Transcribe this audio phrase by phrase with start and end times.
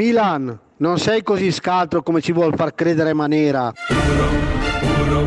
[0.00, 3.70] Milan, non sei così scaltro come ci vuol far credere Manera.
[3.90, 4.28] Uno,
[5.02, 5.20] uno,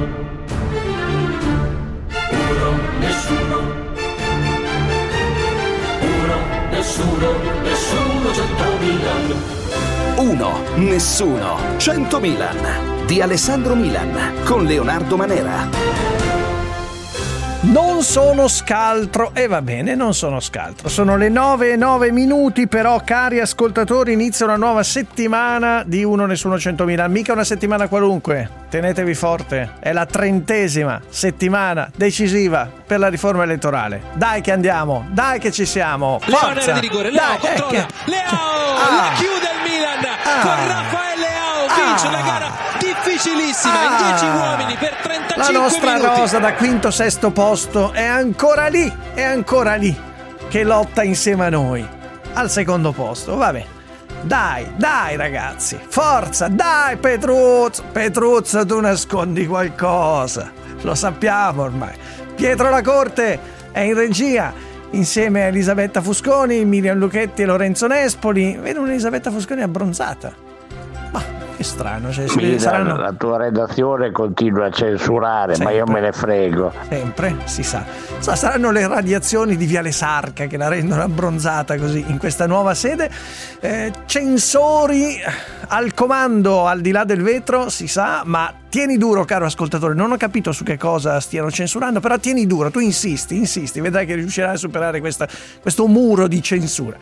[2.31, 3.58] uno, nessuno.
[6.01, 6.38] Uno,
[6.72, 9.62] nessuno, nessuno, cento Milan.
[10.16, 13.05] Uno, nessuno, 100 Milan.
[13.05, 15.93] Di Alessandro Milan con Leonardo Manera.
[17.64, 20.89] Non sono scaltro e va bene, non sono scaltro.
[20.89, 26.25] Sono le 9 e 9 minuti, però cari ascoltatori inizia una nuova settimana di Uno
[26.25, 27.10] Nessuno 100.000.
[27.10, 29.75] Mica una settimana qualunque, tenetevi forte.
[29.79, 34.02] È la trentesima settimana decisiva per la riforma elettorale.
[34.11, 36.19] Dai che andiamo, dai che ci siamo.
[36.19, 36.73] Forza!
[36.73, 37.71] di rigore, Leo dai, controlla.
[37.71, 37.93] Eh, che...
[38.11, 38.95] Leo ah.
[38.95, 40.41] la chiude il Milan ah.
[40.41, 42.11] con Raffaele Leao, vince ah.
[42.11, 42.62] la gara
[43.13, 46.20] difficilissima ah, in 10 uomini per 35 La nostra minuti.
[46.20, 49.95] rosa da quinto sesto posto è ancora lì, è ancora lì
[50.49, 51.88] che lotta insieme a noi
[52.34, 53.36] al secondo posto.
[53.36, 53.66] Vabbè.
[54.22, 61.94] Dai, dai ragazzi, forza, dai Petruzzo, Petruzzo tu nascondi qualcosa, lo sappiamo ormai.
[62.33, 63.39] Pietro La Corte
[63.72, 64.53] è in regia
[64.92, 68.58] insieme a Elisabetta Fusconi, Miriam Luchetti e Lorenzo Nespoli.
[68.59, 70.33] Vedo un'Elisabetta Fusconi abbronzata.
[71.11, 71.22] Ma
[71.64, 72.11] che strano.
[72.11, 72.97] Cioè, Mira, saranno...
[72.97, 75.73] La tua redazione continua a censurare, Sempre.
[75.73, 76.72] ma io me ne frego.
[76.89, 77.83] Sempre, si sa.
[78.20, 78.36] sa.
[78.36, 83.09] Saranno le radiazioni di Viale Sarca che la rendono abbronzata così in questa nuova sede.
[83.59, 85.17] Eh, censori
[85.67, 89.94] al comando al di là del vetro, si sa, ma tieni duro, caro ascoltatore.
[89.94, 94.05] Non ho capito su che cosa stiano censurando, però tieni duro, tu insisti, insisti, vedrai
[94.05, 95.27] che riuscirai a superare questa,
[95.61, 96.98] questo muro di censura.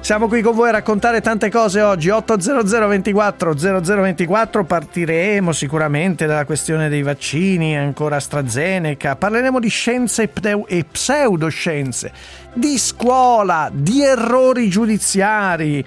[0.00, 2.08] Siamo qui con voi a raccontare tante cose oggi.
[2.08, 9.16] 800 24 0024 partiremo sicuramente dalla questione dei vaccini, ancora AstraZeneca.
[9.16, 10.30] Parleremo di scienze
[10.66, 12.12] e pseudoscienze,
[12.54, 15.84] di scuola, di errori giudiziari.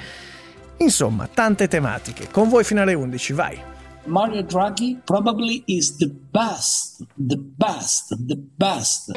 [0.77, 2.27] Insomma, tante tematiche.
[2.29, 3.59] Con voi fino alle 11, vai.
[4.05, 9.11] Mario Draghi probably is the best, the best, the best.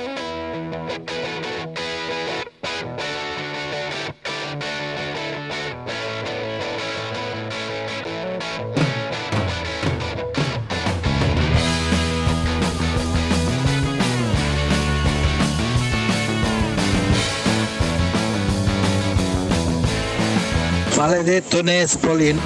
[20.97, 22.39] Maledetto Nespoli.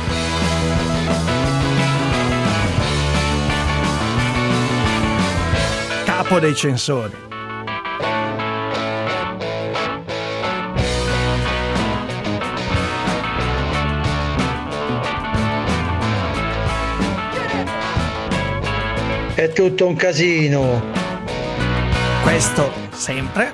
[6.05, 7.13] Capo dei censori.
[19.35, 20.83] È tutto un casino.
[22.23, 23.53] Questo sempre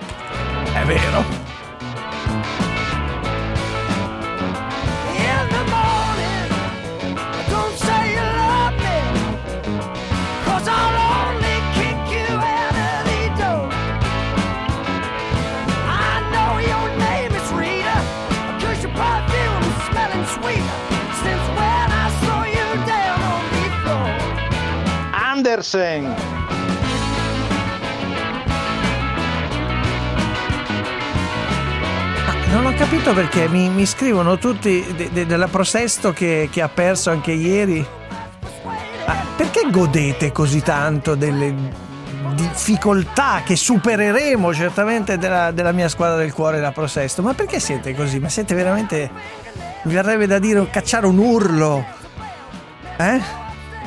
[0.72, 1.43] è vero.
[25.54, 26.14] Andersen.
[32.50, 36.68] Non ho capito perché mi, mi scrivono tutti de, de, della Prosesto che, che, ha
[36.68, 37.86] perso anche ieri.
[39.06, 41.82] Ah, perché godete così tanto delle
[42.34, 47.22] difficoltà che supereremo certamente della, della, mia squadra del cuore, la Prosesto?
[47.22, 48.18] Ma perché siete così?
[48.18, 49.10] Ma siete veramente.
[49.82, 51.84] Mi verrebbe da dire cacciare un urlo.
[52.96, 53.20] Eh?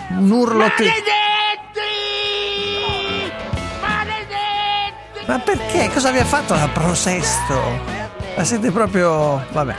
[0.09, 0.65] Un urlo.
[0.75, 1.16] Te-
[5.27, 5.89] Ma perché?
[5.93, 7.61] Cosa vi ha fatto la Prosesto?
[8.35, 9.43] Ma siete proprio...
[9.51, 9.75] vabbè.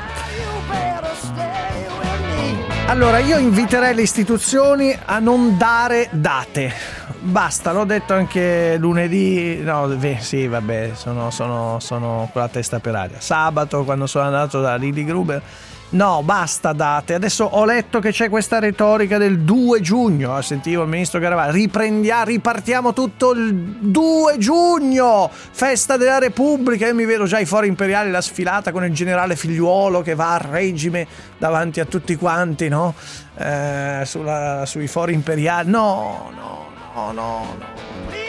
[2.88, 6.72] Allora, io inviterei le istituzioni a non dare date.
[7.20, 9.60] Basta, l'ho detto anche lunedì.
[9.62, 13.20] No, sì, vabbè, sono, sono, sono con la testa per aria.
[13.20, 15.42] Sabato, quando sono andato da Lili Gruber
[15.90, 17.14] No, basta date.
[17.14, 20.38] Adesso ho letto che c'è questa retorica del 2 giugno.
[20.42, 21.52] Sentivo il ministro Garavaglia.
[21.52, 26.86] Riprendiamo, ripartiamo tutto il 2 giugno, festa della Repubblica.
[26.86, 30.34] Io mi vedo già i fori imperiali, la sfilata con il generale figliuolo che va
[30.34, 31.06] a regime
[31.38, 32.94] davanti a tutti quanti, no?
[33.38, 35.70] Eh, sulla, sui fori imperiali.
[35.70, 38.27] No, no, no, no, no.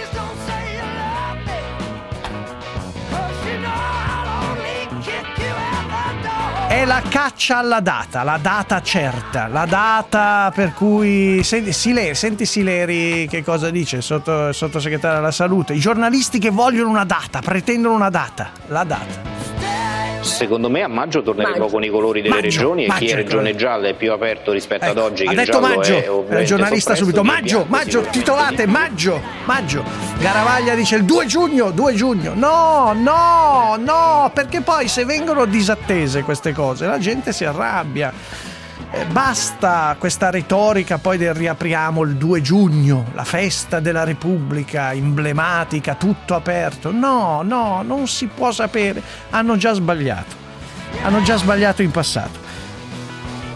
[6.70, 11.42] È la caccia alla data, la data certa, la data per cui...
[11.44, 15.74] Senti Sileri, senti Sileri che cosa dice, sotto, sottosegretario alla salute.
[15.74, 19.89] I giornalisti che vogliono una data, pretendono una data, la data.
[20.22, 21.72] Secondo me a maggio torneremo Maggio.
[21.72, 24.52] con i colori delle Maggio, regioni e chi maggio, è regione gialla è più aperto
[24.52, 25.26] rispetto ad Ecco, oggi.
[25.26, 29.84] ha detto maggio, è, giornalista subito, maggio, maggio, titolate, maggio, maggio.
[30.20, 32.34] Garavaglia dice il 2 giugno, 2 giugno.
[32.36, 38.14] No, no, no, perché poi se vengono disattese queste cose la gente si arrabbia.
[38.92, 45.94] Eh, basta questa retorica poi del riapriamo il 2 giugno, la festa della Repubblica, emblematica,
[45.94, 46.92] tutto aperto.
[46.92, 49.02] No, no, non si può sapere.
[49.30, 50.36] Hanno già sbagliato.
[51.04, 52.40] Hanno già sbagliato in passato.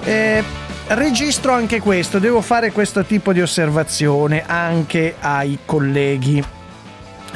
[0.03, 0.43] Eh,
[0.89, 6.43] registro anche questo, devo fare questo tipo di osservazione anche ai colleghi.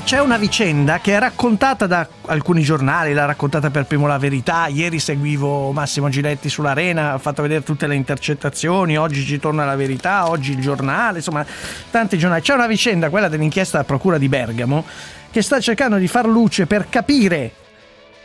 [0.04, 4.68] C'è una vicenda che è raccontata da alcuni giornali, l'ha raccontata per primo La Verità,
[4.68, 9.76] ieri seguivo Massimo Giletti sull'Arena, ha fatto vedere tutte le intercettazioni, oggi ci torna La
[9.76, 11.46] Verità, oggi il giornale, insomma
[11.92, 12.42] tanti giornali.
[12.42, 14.86] C'è una vicenda, quella dell'inchiesta della Procura di Bergamo,
[15.30, 17.52] che sta cercando di far luce per capire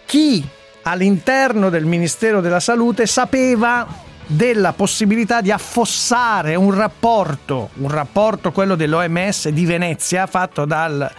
[0.07, 0.47] chi
[0.83, 3.87] all'interno del Ministero della Salute sapeva
[4.27, 11.11] della possibilità di affossare un rapporto, un rapporto quello dell'OMS di Venezia fatto dal,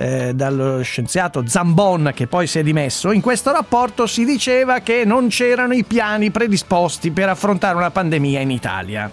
[0.00, 3.10] eh, dallo scienziato Zambon che poi si è dimesso.
[3.10, 8.40] In questo rapporto si diceva che non c'erano i piani predisposti per affrontare una pandemia
[8.40, 9.10] in Italia.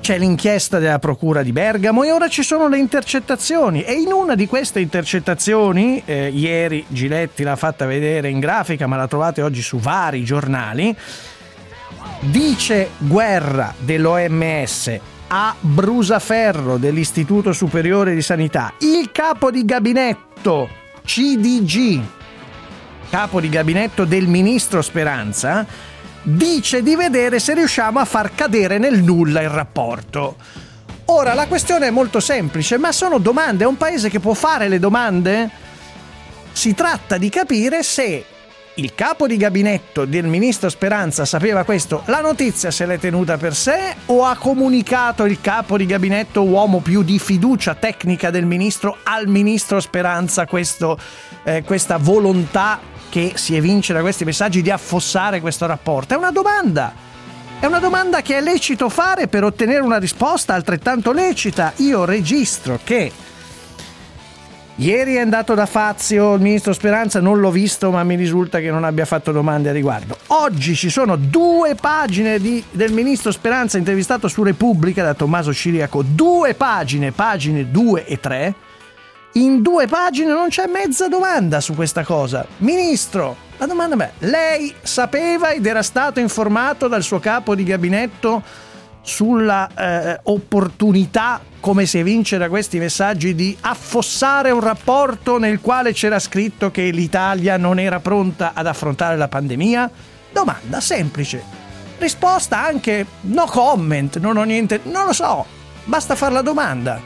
[0.00, 3.84] C'è l'inchiesta della Procura di Bergamo e ora ci sono le intercettazioni.
[3.84, 8.96] E in una di queste intercettazioni, eh, ieri Giletti l'ha fatta vedere in grafica, ma
[8.96, 10.92] la trovate oggi su vari giornali,
[12.18, 14.98] dice guerra dell'OMS
[15.34, 20.68] a Brusaferro dell'Istituto Superiore di Sanità, il capo di gabinetto
[21.02, 22.02] CDG,
[23.08, 25.64] capo di gabinetto del ministro Speranza,
[26.20, 30.36] dice di vedere se riusciamo a far cadere nel nulla il rapporto.
[31.06, 34.68] Ora la questione è molto semplice, ma sono domande, è un paese che può fare
[34.68, 35.48] le domande?
[36.52, 38.22] Si tratta di capire se
[38.76, 43.54] il capo di gabinetto del ministro Speranza sapeva questo, la notizia se l'è tenuta per
[43.54, 48.96] sé o ha comunicato il capo di gabinetto, uomo più di fiducia tecnica del ministro,
[49.02, 50.98] al ministro Speranza questo,
[51.42, 52.80] eh, questa volontà
[53.10, 56.14] che si evince da questi messaggi di affossare questo rapporto?
[56.14, 57.10] È una domanda.
[57.60, 61.74] È una domanda che è lecito fare per ottenere una risposta altrettanto lecita.
[61.76, 63.12] Io registro che
[64.82, 68.68] Ieri è andato da Fazio il ministro Speranza, non l'ho visto ma mi risulta che
[68.68, 70.16] non abbia fatto domande a riguardo.
[70.26, 76.02] Oggi ci sono due pagine di- del ministro Speranza intervistato su Repubblica da Tommaso Ciriaco,
[76.02, 78.54] due pagine, pagine 2 e 3.
[79.34, 82.44] In due pagine non c'è mezza domanda su questa cosa.
[82.56, 88.42] Ministro, la domanda è, lei sapeva ed era stato informato dal suo capo di gabinetto
[89.00, 95.92] sulla eh, opportunità, come si evince da questi messaggi, di affossare un rapporto nel quale
[95.92, 99.88] c'era scritto che l'Italia non era pronta ad affrontare la pandemia?
[100.32, 101.40] Domanda semplice.
[101.98, 105.46] Risposta anche no comment, non ho niente, non lo so,
[105.84, 107.00] basta fare la domanda.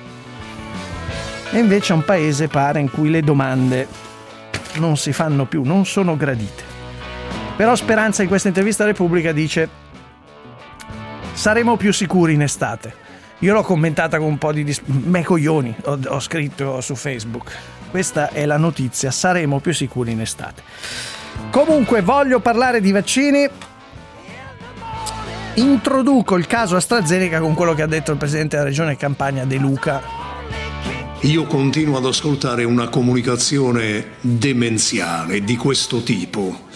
[1.50, 3.86] E invece è un paese pare in cui le domande
[4.76, 6.64] non si fanno più, non sono gradite.
[7.58, 9.68] Però Speranza in questa intervista a Repubblica dice
[11.34, 13.04] saremo più sicuri in estate.
[13.40, 17.54] Io l'ho commentata con un po' di dis- me coglioni, ho, ho scritto su Facebook.
[17.90, 20.62] Questa è la notizia, saremo più sicuri in estate.
[21.50, 23.46] Comunque voglio parlare di vaccini.
[25.56, 29.56] Introduco il caso AstraZeneca con quello che ha detto il presidente della regione Campania De
[29.56, 30.24] Luca.
[31.20, 36.68] Io continuo ad ascoltare una comunicazione demenziale di questo tipo.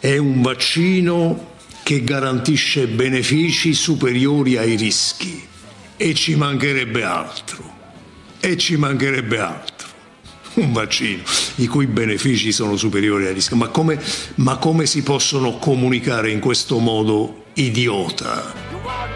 [0.00, 5.52] È un vaccino che garantisce benefici superiori ai rischi
[5.96, 7.72] e ci mancherebbe altro.
[8.40, 9.88] E ci mancherebbe altro.
[10.54, 11.22] Un vaccino
[11.56, 13.54] i cui benefici sono superiori ai rischi.
[13.54, 14.00] Ma come,
[14.36, 19.13] ma come si possono comunicare in questo modo idiota?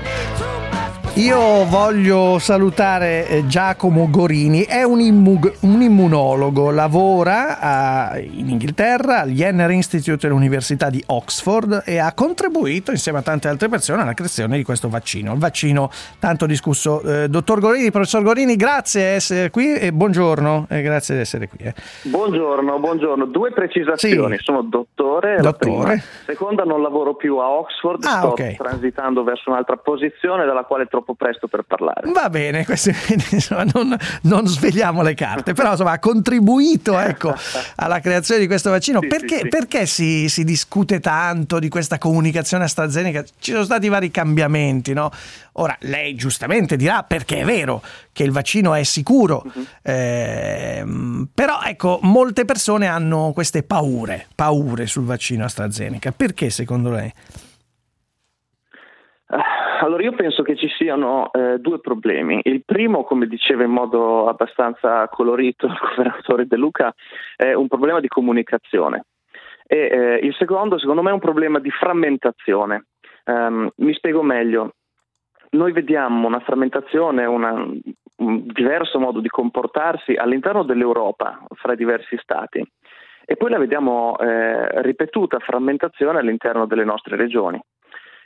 [1.19, 9.23] Io voglio salutare eh, Giacomo Gorini, è un, immu- un immunologo, lavora a- in Inghilterra
[9.23, 14.15] al Jenner Institute dell'Università di Oxford e ha contribuito insieme a tante altre persone alla
[14.15, 17.01] creazione di questo vaccino, il vaccino tanto discusso.
[17.03, 21.49] Eh, dottor Gorini, professor Gorini, grazie di essere qui e buongiorno, e grazie di essere
[21.49, 21.59] qui.
[21.65, 21.75] eh.
[22.03, 23.25] Buongiorno, buongiorno.
[23.25, 24.37] Due precisazioni.
[24.37, 24.45] Sì.
[24.45, 25.83] Sono dottore, la Dottore.
[25.85, 26.01] prima.
[26.27, 28.55] Seconda, non lavoro più a Oxford, Ah, sto ok.
[28.55, 32.11] transitando verso un'altra posizione dalla quale troppo troppo presto per parlare.
[32.13, 32.93] Va bene, questi,
[33.33, 37.35] insomma, non, non, svegliamo le carte, però insomma, ha contribuito ecco,
[37.77, 39.01] alla creazione di questo vaccino.
[39.01, 39.49] Sì, perché, sì, sì.
[39.49, 43.25] perché si, si, discute tanto di questa comunicazione AstraZeneca?
[43.39, 45.11] Ci sono stati vari cambiamenti, no?
[45.53, 49.67] Ora, lei giustamente dirà perché è vero che il vaccino è sicuro, uh-huh.
[49.83, 50.85] eh,
[51.35, 56.13] però ecco, molte persone hanno queste paure, paure sul vaccino AstraZeneca.
[56.13, 57.13] Perché secondo lei?
[59.81, 62.41] Allora io penso che ci siano eh, due problemi.
[62.43, 66.93] Il primo, come diceva in modo abbastanza colorito il governatore De Luca,
[67.37, 69.05] è un problema di comunicazione.
[69.67, 72.87] E eh, il secondo, secondo me, è un problema di frammentazione.
[73.25, 74.73] Um, mi spiego meglio.
[75.51, 82.19] Noi vediamo una frammentazione, una, un diverso modo di comportarsi all'interno dell'Europa fra i diversi
[82.21, 82.67] stati
[83.31, 87.61] e poi la vediamo eh, ripetuta frammentazione all'interno delle nostre regioni.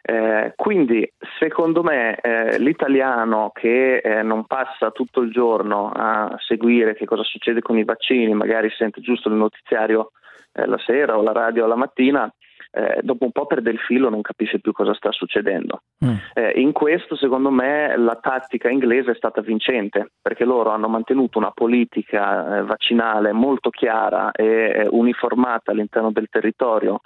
[0.04, 6.94] Eh, quindi secondo me eh, l'italiano che eh, non passa tutto il giorno a seguire
[6.94, 10.10] che cosa succede con i vaccini, magari sente giusto il notiziario
[10.54, 12.28] eh, la sera o la radio la mattina,
[12.72, 15.82] eh, dopo un po' perde il filo, non capisce più cosa sta succedendo.
[16.04, 16.16] Mm.
[16.56, 21.52] In questo, secondo me, la tattica inglese è stata vincente, perché loro hanno mantenuto una
[21.52, 27.02] politica vaccinale molto chiara e uniformata all'interno del territorio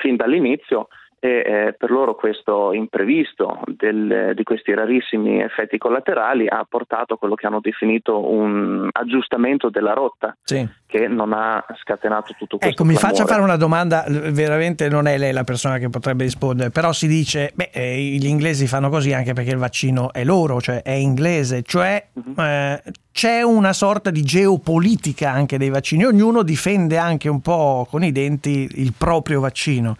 [0.00, 0.88] fin dall'inizio
[1.20, 7.18] e eh, per loro questo imprevisto del, di questi rarissimi effetti collaterali ha portato a
[7.18, 10.66] quello che hanno definito un aggiustamento della rotta sì.
[10.86, 13.16] che non ha scatenato tutto questo ecco mi clamore.
[13.16, 17.08] faccia fare una domanda veramente non è lei la persona che potrebbe rispondere però si
[17.08, 20.92] dice beh eh, gli inglesi fanno così anche perché il vaccino è loro cioè è
[20.92, 22.40] inglese cioè uh-huh.
[22.40, 28.04] eh, c'è una sorta di geopolitica anche dei vaccini ognuno difende anche un po' con
[28.04, 29.96] i denti il proprio vaccino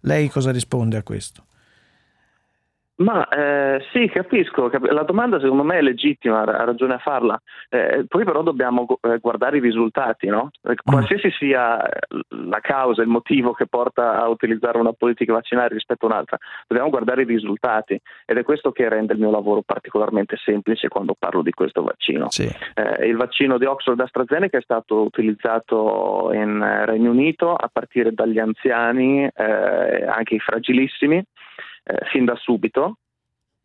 [0.00, 1.44] lei cosa risponde a questo?
[3.00, 7.40] Ma eh, sì, capisco, la domanda secondo me è legittima, ha ragione a farla,
[7.70, 10.50] eh, poi però dobbiamo eh, guardare i risultati, no?
[10.62, 11.82] Eh, qualsiasi sia
[12.28, 16.90] la causa, il motivo che porta a utilizzare una politica vaccinale rispetto a un'altra, dobbiamo
[16.90, 21.40] guardare i risultati ed è questo che rende il mio lavoro particolarmente semplice quando parlo
[21.40, 22.26] di questo vaccino.
[22.28, 22.54] Sì.
[22.74, 28.38] Eh, il vaccino di Oxford AstraZeneca è stato utilizzato in Regno Unito a partire dagli
[28.38, 31.24] anziani, eh, anche i fragilissimi,
[31.82, 32.96] eh, fin da subito.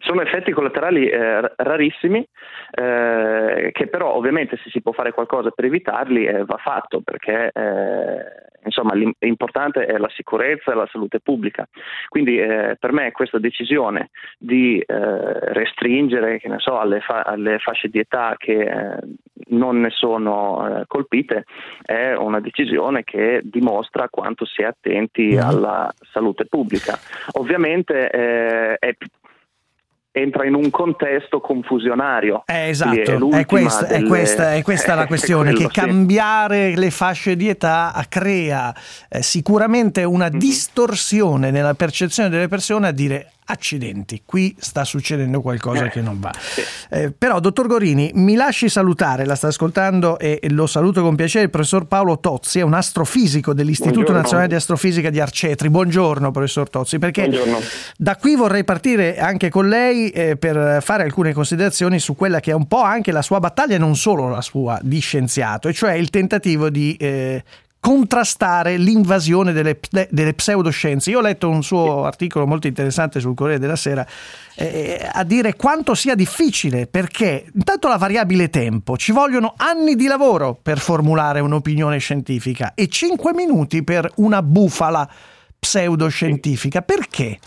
[0.00, 2.26] sono effetti collaterali eh, rarissimi
[2.70, 7.50] eh, che però ovviamente se si può fare qualcosa per evitarli eh, va fatto perché
[7.52, 11.66] eh, insomma l'importante è la sicurezza e la salute pubblica.
[12.08, 17.98] Quindi eh, per me questa decisione di eh, restringere so, alle, fa- alle, fasce di
[17.98, 18.96] età che
[19.50, 21.44] non ne sono colpite
[21.82, 25.38] è una decisione che dimostra quanto si è attenti mm-hmm.
[25.38, 26.98] alla salute pubblica.
[27.32, 28.96] Ovviamente è
[30.10, 32.42] entra in un contesto confusionario.
[32.46, 34.04] Eh, esatto, è, è, questa, delle...
[34.04, 36.78] è, questa, è, questa, la questione, quello, che cambiare sì.
[36.78, 38.74] le fasce di età crea
[39.08, 40.38] eh, sicuramente una mm-hmm.
[40.38, 46.20] distorsione nella percezione delle persone a dire accidenti, qui sta succedendo qualcosa eh, che non
[46.20, 46.32] va.
[46.38, 46.62] Sì.
[46.90, 51.44] Eh, però, dottor Gorini, mi lasci salutare, la sta ascoltando e lo saluto con piacere,
[51.44, 54.20] il professor Paolo Tozzi, è un astrofisico dell'Istituto Buongiorno.
[54.20, 55.70] Nazionale di Astrofisica di Arcetri.
[55.70, 57.58] Buongiorno, professor Tozzi, perché Buongiorno.
[57.96, 62.50] da qui vorrei partire anche con lei eh, per fare alcune considerazioni su quella che
[62.50, 65.72] è un po' anche la sua battaglia, e non solo la sua, di scienziato, e
[65.72, 67.42] cioè il tentativo di eh,
[67.80, 69.78] contrastare l'invasione delle,
[70.10, 71.10] delle, pseudoscienze.
[71.10, 74.06] Io ho letto un suo articolo molto interessante sul Corriere della Sera
[74.56, 80.06] eh, a dire quanto sia difficile perché intanto la variabile tempo, ci vogliono anni di
[80.06, 85.08] lavoro per formulare un'opinione scientifica e 5 minuti per una bufala
[85.58, 86.82] pseudoscientifica.
[86.82, 87.38] Perché?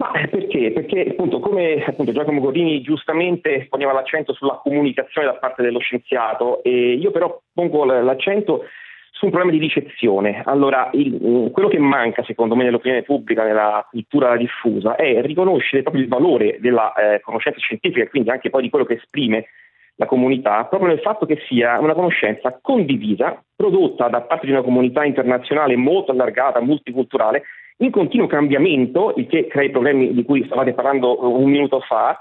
[0.00, 0.72] Ma eh, perché?
[0.72, 6.62] Perché appunto come appunto, Giacomo Godini giustamente poneva l'accento sulla comunicazione da parte dello scienziato
[6.64, 8.64] io però pongo l'accento
[9.10, 10.42] su un problema di ricezione.
[10.46, 16.02] Allora, il, quello che manca, secondo me, nell'opinione pubblica, nella cultura diffusa, è riconoscere proprio
[16.02, 19.48] il valore della eh, conoscenza scientifica e quindi anche poi di quello che esprime
[19.96, 24.62] la comunità, proprio nel fatto che sia una conoscenza condivisa, prodotta da parte di una
[24.62, 27.42] comunità internazionale molto allargata, multiculturale,
[27.80, 32.18] in continuo cambiamento, il che crea i problemi di cui stavate parlando un minuto fa,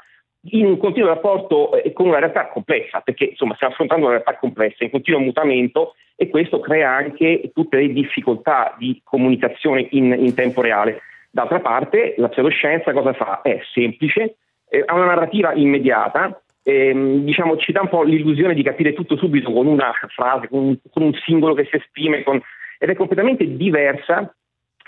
[0.52, 4.38] in un continuo rapporto eh, con una realtà complessa, perché insomma stiamo affrontando una realtà
[4.38, 10.34] complessa, in continuo mutamento e questo crea anche tutte le difficoltà di comunicazione in, in
[10.34, 11.02] tempo reale.
[11.32, 13.42] D'altra parte la pseudoscienza cosa fa?
[13.42, 14.38] È semplice,
[14.70, 19.18] eh, ha una narrativa immediata, ehm, diciamo, ci dà un po' l'illusione di capire tutto
[19.18, 22.42] subito con una frase, con un, con un singolo che si esprime, con...
[22.78, 24.34] ed è completamente diversa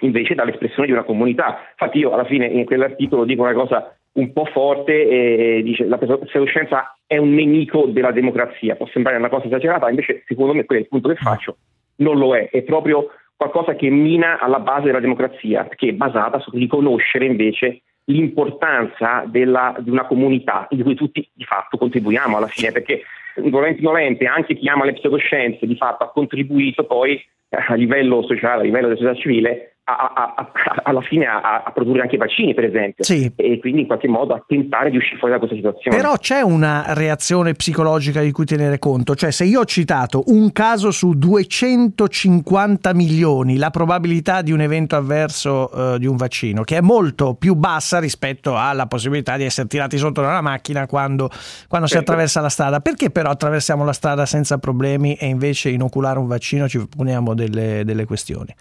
[0.01, 1.59] invece dall'espressione di una comunità.
[1.71, 5.97] Infatti io alla fine in quell'articolo dico una cosa un po' forte e dice la
[5.97, 8.75] pseudoscienza è un nemico della democrazia.
[8.75, 11.57] Può sembrare una cosa esagerata, invece secondo me quello è il punto che faccio,
[11.97, 16.39] non lo è, è proprio qualcosa che mina alla base della democrazia, che è basata
[16.39, 22.47] su riconoscere invece l'importanza della, di una comunità di cui tutti di fatto contribuiamo alla
[22.47, 23.03] fine, perché
[23.35, 27.13] volenti nolente anche chi ama le pseudoscienze di fatto ha contribuito poi
[27.49, 30.51] eh, a livello sociale, a livello della società civile a, a, a,
[30.83, 33.31] alla fine a, produrre anche vaccini, per esempio, sì.
[33.35, 35.95] e quindi in qualche modo a tentare di uscire fuori da questa situazione.
[35.95, 40.51] Però c'è una reazione psicologica di cui tenere conto, cioè se io ho citato un
[40.51, 46.77] caso su 250 milioni, la probabilità di un evento avverso uh, di un vaccino, che
[46.77, 51.29] è molto più bassa rispetto alla possibilità di essere tirati sotto da una macchina quando,
[51.67, 51.87] quando certo.
[51.87, 56.27] si attraversa la strada, perché però attraversiamo la strada senza problemi e invece inoculare un
[56.27, 58.53] vaccino ci poniamo delle, delle questioni?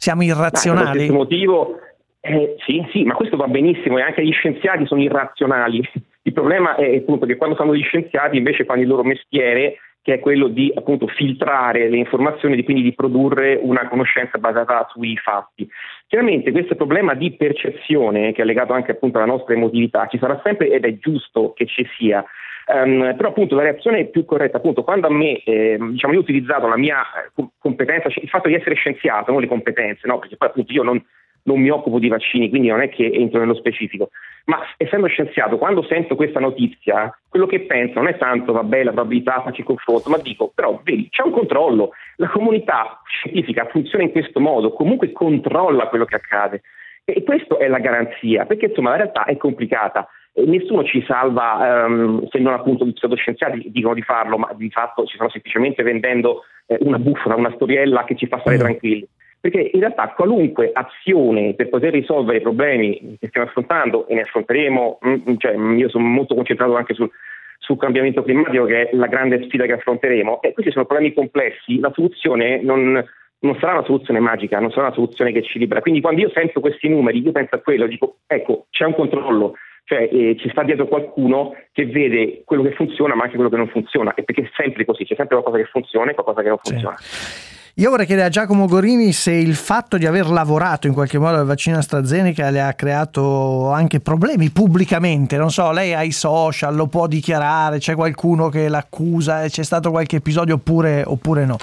[0.00, 0.86] Siamo irrazionali?
[0.86, 1.78] per questo motivo,
[2.20, 5.86] eh, sì, sì, ma questo va benissimo e anche gli scienziati sono irrazionali.
[6.22, 10.14] Il problema è appunto che quando fanno gli scienziati invece fanno il loro mestiere che
[10.14, 15.18] è quello di appunto filtrare le informazioni e quindi di produrre una conoscenza basata sui
[15.18, 15.68] fatti.
[16.06, 20.40] Chiaramente questo problema di percezione, che è legato anche appunto alla nostra emotività, ci sarà
[20.42, 22.24] sempre ed è giusto che ci sia.
[22.72, 26.22] Um, però appunto la reazione più corretta, appunto quando a me, eh, diciamo io ho
[26.22, 30.20] utilizzato la mia eh, competenza, il fatto di essere scienziato, non le competenze, no?
[30.20, 31.04] perché poi appunto io non,
[31.44, 34.10] non mi occupo di vaccini, quindi non è che entro nello specifico,
[34.44, 38.92] ma essendo scienziato, quando sento questa notizia, quello che penso non è tanto, vabbè, la
[38.92, 44.04] probabilità, faccio il confronto, ma dico, però vedi, c'è un controllo, la comunità scientifica funziona
[44.04, 46.62] in questo modo, comunque controlla quello che accade.
[47.04, 52.26] E questa è la garanzia, perché insomma la realtà è complicata nessuno ci salva um,
[52.28, 56.44] se non appunto gli pseudoscienziati dicono di farlo, ma di fatto ci stanno semplicemente vendendo
[56.66, 58.60] eh, una bufala, una storiella che ci fa stare mm.
[58.60, 59.08] tranquilli.
[59.40, 64.20] Perché in realtà qualunque azione per poter risolvere i problemi che stiamo affrontando e ne
[64.20, 67.10] affronteremo, mh, mm, cioè, io sono molto concentrato anche sul,
[67.58, 71.80] sul cambiamento climatico che è la grande sfida che affronteremo e questi sono problemi complessi,
[71.80, 73.02] la soluzione non,
[73.40, 75.80] non sarà una soluzione magica, non sarà una soluzione che ci libera.
[75.80, 79.54] Quindi quando io sento questi numeri, io penso a quello, dico ecco, c'è un controllo,
[79.84, 83.56] cioè eh, ci sta dietro qualcuno che vede quello che funziona ma anche quello che
[83.56, 86.48] non funziona e perché è sempre così, c'è sempre qualcosa che funziona e qualcosa che
[86.48, 86.96] non funziona.
[86.98, 87.58] Sì.
[87.80, 91.38] Io vorrei chiedere a Giacomo Gorini se il fatto di aver lavorato in qualche modo
[91.38, 95.38] al vaccino AstraZeneca le ha creato anche problemi pubblicamente.
[95.38, 99.90] Non so, lei ha i social, lo può dichiarare, c'è qualcuno che l'accusa, c'è stato
[99.90, 101.56] qualche episodio oppure, oppure no?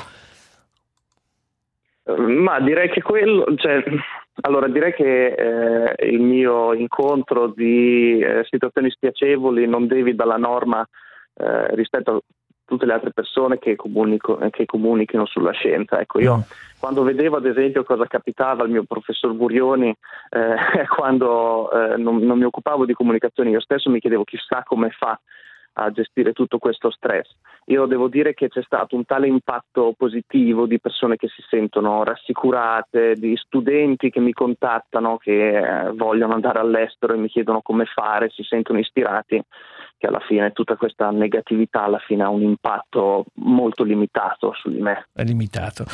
[2.16, 3.84] Ma direi che quello, cioè,
[4.42, 10.88] allora, direi che eh, il mio incontro di eh, situazioni spiacevoli non devi dalla norma
[11.36, 12.20] eh, rispetto a
[12.66, 16.00] tutte le altre persone che, che, comunichino sulla scienza.
[16.00, 16.42] Ecco, io mm.
[16.80, 19.90] quando vedevo ad esempio cosa capitava al mio professor Burioni
[20.30, 24.90] eh, quando eh, non, non mi occupavo di comunicazione, io stesso mi chiedevo chissà come
[24.92, 25.20] fa
[25.80, 27.30] a gestire tutto questo stress.
[27.66, 32.04] Io devo dire che c'è stato un tale impatto positivo di persone che si sentono
[32.04, 37.86] rassicurate, di studenti che mi contattano, che eh, vogliono andare all'estero e mi chiedono come
[37.86, 39.42] fare, si sentono ispirati
[39.98, 44.80] che alla fine tutta questa negatività alla fine ha un impatto molto limitato su di
[44.80, 45.08] me.
[45.12, 45.86] È limitato.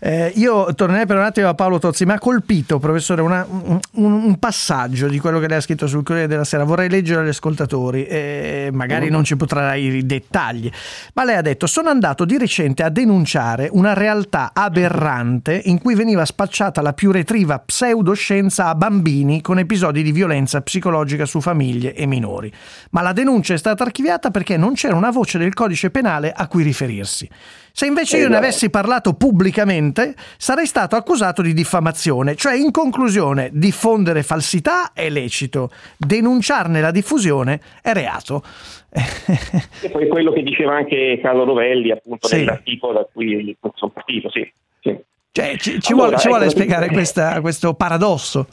[0.00, 3.78] Eh, io tornerei per un attimo a Paolo Tozzi, mi ha colpito, professore, una, un,
[3.92, 7.28] un, passaggio di quello che lei ha scritto sul Corriere della Sera, vorrei leggere agli
[7.28, 9.12] ascoltatori, eh, magari mm.
[9.12, 10.70] non ci potrà i dettagli,
[11.14, 15.94] ma lei ha detto sono andato di recente a denunciare una realtà aberrante in cui
[15.94, 21.94] veniva spacciata la più retriva pseudoscienza a bambini con episodi di violenza psicologica su famiglie
[21.94, 22.52] e minori.
[22.90, 26.32] Ma la denuncia denuncia è stata archiviata perché non c'era una voce del codice penale
[26.34, 27.28] a cui riferirsi.
[27.70, 28.44] Se invece io ne esatto.
[28.44, 35.70] avessi parlato pubblicamente, sarei stato accusato di diffamazione, cioè in conclusione diffondere falsità è lecito,
[35.96, 38.42] denunciarne la diffusione è reato.
[38.90, 42.36] e poi quello che diceva anche Carlo Rovelli appunto sì.
[42.36, 44.50] nell'articolo da cui sono partito, sì.
[44.80, 44.96] sì.
[45.32, 48.46] Cioè, ci, ci Allora, vuole, ci vuole ecco, spiegare eh, questa- questo paradosso?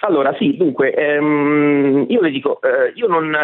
[0.00, 3.34] Allora, sì, dunque, ehm, io le dico, eh, io non,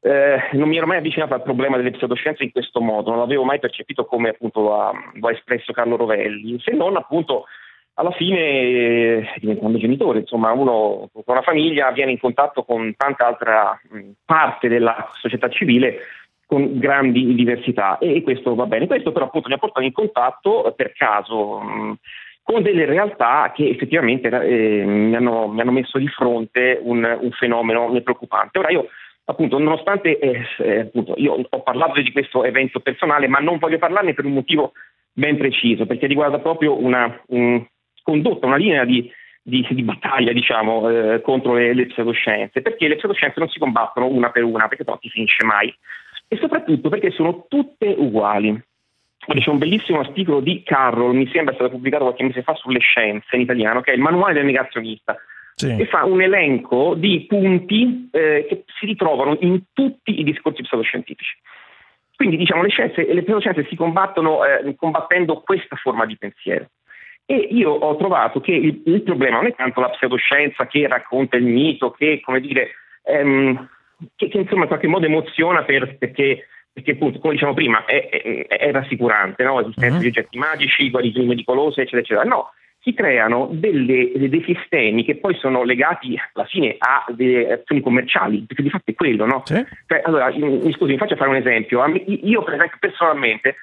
[0.00, 3.44] eh, non mi ero mai avvicinato al problema delle pseudoscienze in questo modo, non l'avevo
[3.44, 7.46] mai percepito come appunto lo ha, lo ha espresso Carlo Rovelli, se non appunto
[7.98, 13.26] alla fine eh, diventando genitore, insomma, uno con una famiglia viene in contatto con tanta
[13.26, 15.98] altra mh, parte della società civile
[16.46, 18.86] con grandi diversità e questo va bene.
[18.86, 21.98] Questo però appunto mi ha portato in contatto per caso mh,
[22.46, 27.30] con delle realtà che effettivamente eh, mi, hanno, mi hanno messo di fronte un, un
[27.32, 28.60] fenomeno preoccupante.
[28.60, 28.86] Ora io
[29.24, 33.78] appunto nonostante eh, eh, appunto, io ho parlato di questo evento personale ma non voglio
[33.78, 34.74] parlarne per un motivo
[35.12, 37.66] ben preciso perché riguarda proprio una un-
[38.04, 39.10] condotta, una linea di,
[39.42, 44.06] di- di battaglia diciamo eh, contro le, le pseudoscienze perché le pseudoscienze non si combattono
[44.06, 45.74] una per una perché non si finisce mai
[46.28, 48.56] e soprattutto perché sono tutte uguali.
[49.26, 52.78] C'è un bellissimo articolo di Carroll, mi sembra è stato pubblicato qualche mese fa sulle
[52.78, 55.16] scienze in italiano, che è il manuale del negazionista,
[55.58, 61.34] e fa un elenco di punti eh, che si ritrovano in tutti i discorsi pseudoscientifici.
[62.14, 66.68] Quindi diciamo le scienze le pseudoscienze si combattono eh, combattendo questa forma di pensiero.
[67.24, 71.36] E io ho trovato che il, il problema non è tanto la pseudoscienza che racconta
[71.36, 72.70] il mito, che come dire,
[73.02, 73.68] ehm,
[74.14, 78.06] che, che, insomma in qualche modo emoziona per- perché, perché appunto, come diciamo prima, è,
[78.10, 79.60] è- è rassicurante, no?
[79.60, 82.28] l'esistenza di oggetti magici, guarigioni medicolose, eccetera, eccetera.
[82.28, 87.80] No, si creano delle- dei sistemi che poi sono legati alla fine a delle azioni
[87.80, 89.40] commerciali, perché di fatto è quello, no?
[89.86, 91.82] Cioè, allora, mi scusi, mi faccio fare un esempio.
[92.04, 93.56] Io, per esempio, personalmente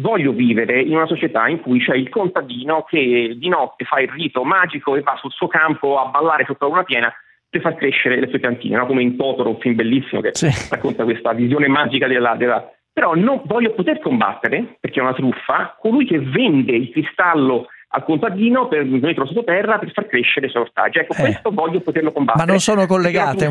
[0.00, 4.08] voglio vivere in una società in cui c'è il contadino che di notte fa il
[4.08, 7.14] rito magico e va sul suo campo a ballare sotto la luna piena
[7.60, 8.86] per far crescere le sue piantine, no?
[8.86, 10.32] come in Totoro, un film bellissimo che
[10.70, 15.76] racconta questa visione magica della, della- Però non voglio poter combattere, perché è una truffa,
[15.78, 20.62] colui che vende il cristallo al contadino per metterlo sottoterra per far crescere i suoi
[20.64, 20.98] ortaggi.
[20.98, 22.42] Ecco, questo voglio poterlo combattere.
[22.42, 22.46] Eh.
[22.46, 22.86] Ma non sono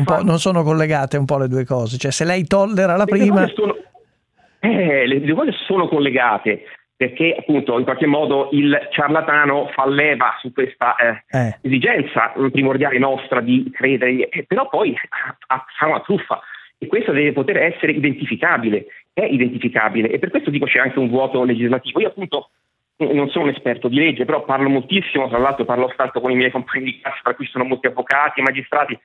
[0.04, 1.96] truffa- po', non sono collegate un po' le due cose.
[1.96, 3.46] Cioè, se lei tollera la le prima.
[3.48, 3.76] sono-
[4.60, 6.62] eh, le due cose sono collegate
[6.96, 13.40] perché appunto in qualche modo il ciarlatano fa leva su questa eh, esigenza primordiale nostra
[13.40, 14.96] di credere, eh, però poi
[15.46, 16.40] fa una truffa.
[16.78, 20.10] E questo deve poter essere identificabile, è identificabile.
[20.10, 22.00] E per questo dico c'è anche un vuoto legislativo.
[22.00, 22.50] Io appunto
[22.96, 26.30] eh, non sono un esperto di legge, però parlo moltissimo, tra l'altro parlo tanto con
[26.30, 28.98] i miei compagni di classe, tra cui sono molti avvocati e magistrati,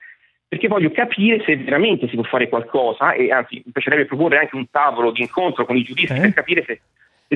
[0.48, 4.56] perché voglio capire se veramente si può fare qualcosa e anzi mi piacerebbe proporre anche
[4.56, 6.82] un tavolo di incontro con i giuristi per capire se,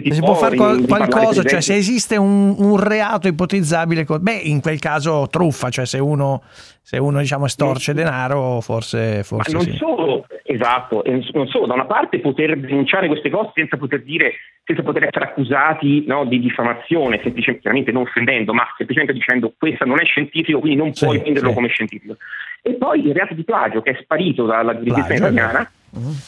[0.04, 4.42] se Si può fare qual- qualcosa, cioè se esiste un, un reato ipotizzabile, co- beh,
[4.44, 6.42] in quel caso truffa, cioè se uno,
[6.82, 9.76] se uno diciamo estorce denaro, forse, Ma forse non sì.
[9.78, 14.34] solo, esatto, non solo, da una parte poter denunciare queste cose senza poter dire,
[14.66, 20.00] senza poter essere accusati no, di diffamazione, semplicemente non offendendo, ma semplicemente dicendo questo non
[20.00, 21.56] è scientifico, quindi non puoi venderlo sì.
[21.56, 22.18] come scientifico.
[22.62, 25.72] E poi il reato di plagio che è sparito dalla giurisdizione Plagio, italiana.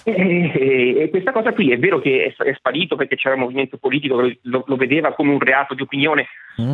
[0.03, 3.41] E, e- e questa cosa qui è vero che è, è sparito perché c'era un
[3.41, 6.27] movimento politico che lo, lo vedeva come un reato di opinione,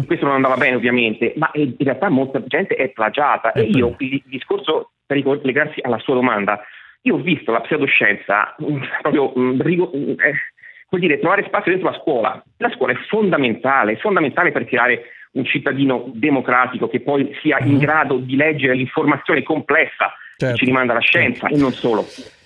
[0.06, 3.52] questo non andava bene ovviamente, ma in realtà molta gente è plagiata.
[3.52, 6.62] E io il discorso per ricollegarsi alla sua domanda,
[7.02, 11.90] io ho visto la pseudoscienza mm, proprio mm, rigo- mm, eh, dire, trovare spazio dentro
[11.90, 12.44] la scuola.
[12.58, 17.80] La scuola è fondamentale, è fondamentale per creare un cittadino democratico che poi sia in
[17.80, 22.06] grado di leggere l'informazione complessa che ci rimanda la scienza e non solo.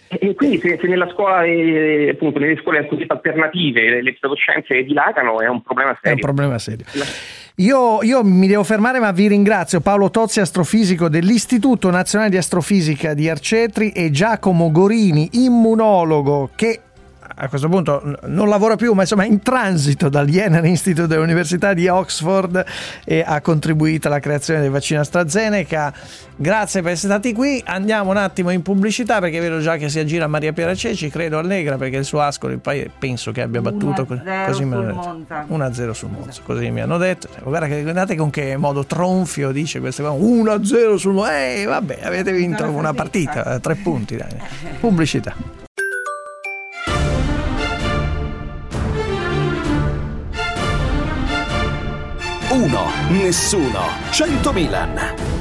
[0.10, 5.48] E quindi se, se nella scuola, eh, appunto, nelle scuole alternative le, pseudoscienze dilagano è
[5.48, 6.15] un problema È serio.
[6.15, 6.86] un problema serio.
[7.56, 13.13] Io, io mi devo fermare, ma vi ringrazio Paolo Tozzi, astrofisico dell'Istituto Nazionale di Astrofisica
[13.13, 16.82] di Arcetri e Giacomo Gorini, immunologo, che
[17.39, 21.73] a questo punto non lavora più, ma insomma è in transito dal Jenner Institute dell'Università
[21.73, 22.65] di Oxford
[23.06, 25.93] e ha contribuito alla creazione del vaccino AstraZeneca.
[26.36, 27.62] Grazie per essere stati qui.
[27.65, 31.38] Andiamo un attimo in pubblicità perché vedo già che si aggira Maria Piera Ceci, credo
[31.38, 34.82] allegra perché il suo Ascoli poi penso che abbia battuto co- 1-0 così mi hanno
[35.04, 35.45] sul detto.
[35.47, 35.84] Monza.
[35.84, 37.28] 1-0 sul Monza, così mi hanno detto.
[37.32, 40.19] Cioè, Guarda che, guardate con che modo tronfio dice queste cose.
[40.19, 41.38] 1-0 sul Monza.
[41.38, 44.15] Eh, vabbè, avete vinto una partita, eh, tre punti.
[44.15, 44.36] Dai.
[44.80, 45.66] Pubblicità.
[52.58, 55.37] Uno, nessuno, 100 Milan.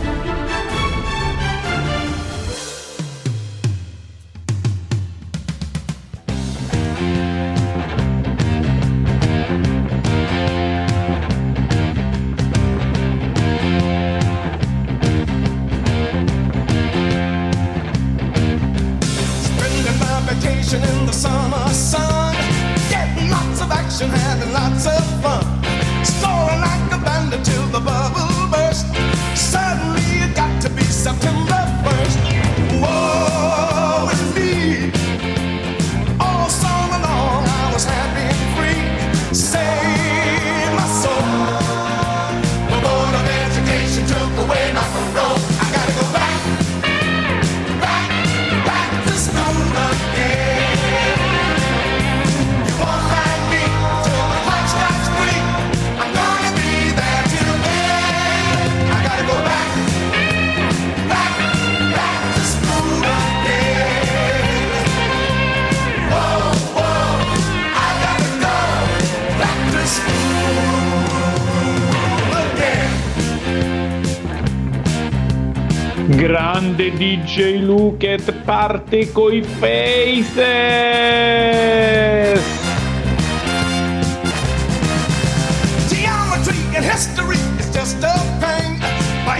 [76.97, 80.35] DJ Luket parte coi faces!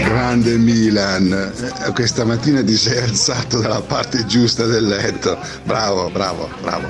[0.03, 5.39] Grande Milan, Eh, questa mattina ti sei alzato dalla parte giusta del letto.
[5.63, 6.87] Bravo, bravo, bravo.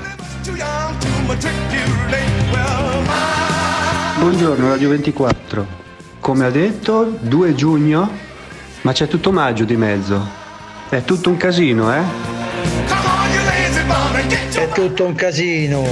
[4.20, 5.68] Buongiorno Radio 24.
[6.20, 8.12] Come ha detto, 2 giugno,
[8.82, 10.47] ma c'è tutto maggio di mezzo.
[10.90, 12.02] È tutto un casino, eh?
[14.54, 15.84] È tutto un casino.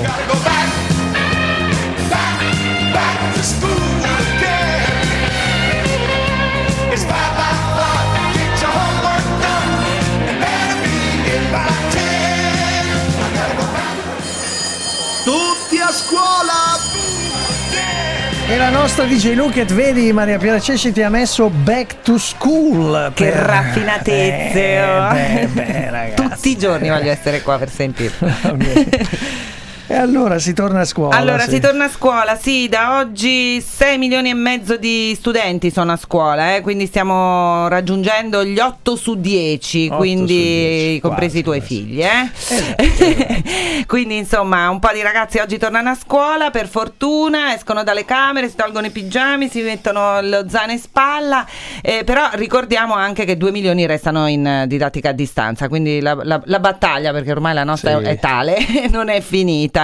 [18.48, 23.12] E la nostra DJ Luket, vedi Maria Piera Cesci ti ha messo back to school.
[23.16, 24.76] Che per- raffinatezze!
[24.78, 26.30] Eh, beh, beh, ragazzi.
[26.30, 28.30] Tutti i giorni voglio essere qua per sentirlo.
[29.96, 31.16] E allora si torna a scuola.
[31.16, 31.52] Allora, sì.
[31.52, 35.96] si torna a scuola, sì, da oggi 6 milioni e mezzo di studenti sono a
[35.96, 41.44] scuola, eh, quindi stiamo raggiungendo gli 8 su 10, 8 quindi su 10, compresi i
[41.44, 42.02] tuoi figli.
[42.04, 43.86] Eh?
[43.88, 48.50] quindi insomma, un po' di ragazzi oggi tornano a scuola, per fortuna, escono dalle camere,
[48.50, 51.48] si tolgono i pigiami, si mettono lo zaino in spalla,
[51.82, 56.18] eh, però ricordiamo anche che 2 milioni restano in eh, didattica a distanza, quindi la,
[56.22, 58.04] la- la battaglia, perché ormai la nostra Sì.
[58.04, 58.58] è tale,
[58.92, 59.84] non è finita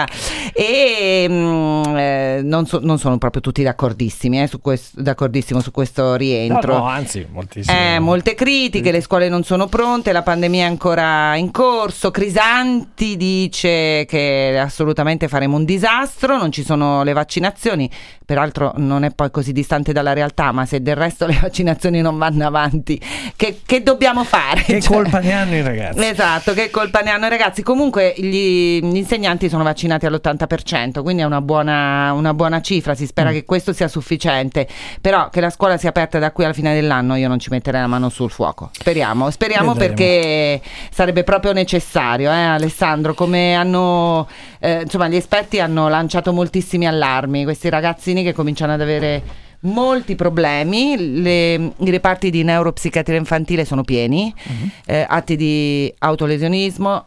[0.53, 5.71] e mm, eh, non, so- non sono proprio tutti d'accordissimi eh, su questo, d'accordissimo su
[5.71, 6.73] questo rientro.
[6.73, 7.77] No, no, anzi, moltissimo.
[7.77, 12.11] Eh, molte critiche, le scuole non sono pronte, la pandemia è ancora in corso.
[12.11, 17.89] Crisanti dice che assolutamente faremo un disastro, non ci sono le vaccinazioni,
[18.25, 22.17] peraltro non è poi così distante dalla realtà, ma se del resto le vaccinazioni non
[22.17, 22.99] vanno avanti,
[23.35, 24.61] che, che dobbiamo fare?
[24.63, 26.03] Che Cioè- colpa ne hanno i ragazzi?
[26.03, 27.61] Esatto, che colpa ne hanno i ragazzi.
[27.63, 33.05] Comunque gli, gli insegnanti sono vaccinati all'80%, quindi è una buona, una buona cifra, si
[33.05, 33.33] spera Mm.
[33.33, 34.67] che questo sia sufficiente,
[34.99, 37.81] però che la scuola sia aperta da qui alla fine dell'anno io non ci metterei
[37.81, 38.69] la mano sul fuoco.
[38.73, 39.93] Speriamo, speriamo Vedremo.
[39.95, 44.27] perché sarebbe proprio necessario, eh, Alessandro, come hanno,
[44.59, 49.21] eh, insomma gli esperti hanno lanciato moltissimi allarmi, questi ragazzini che cominciano ad avere
[49.63, 54.33] molti problemi, le- i reparti di neuropsichiatria infantile sono pieni,
[54.87, 57.05] eh, atti di autolesionismo,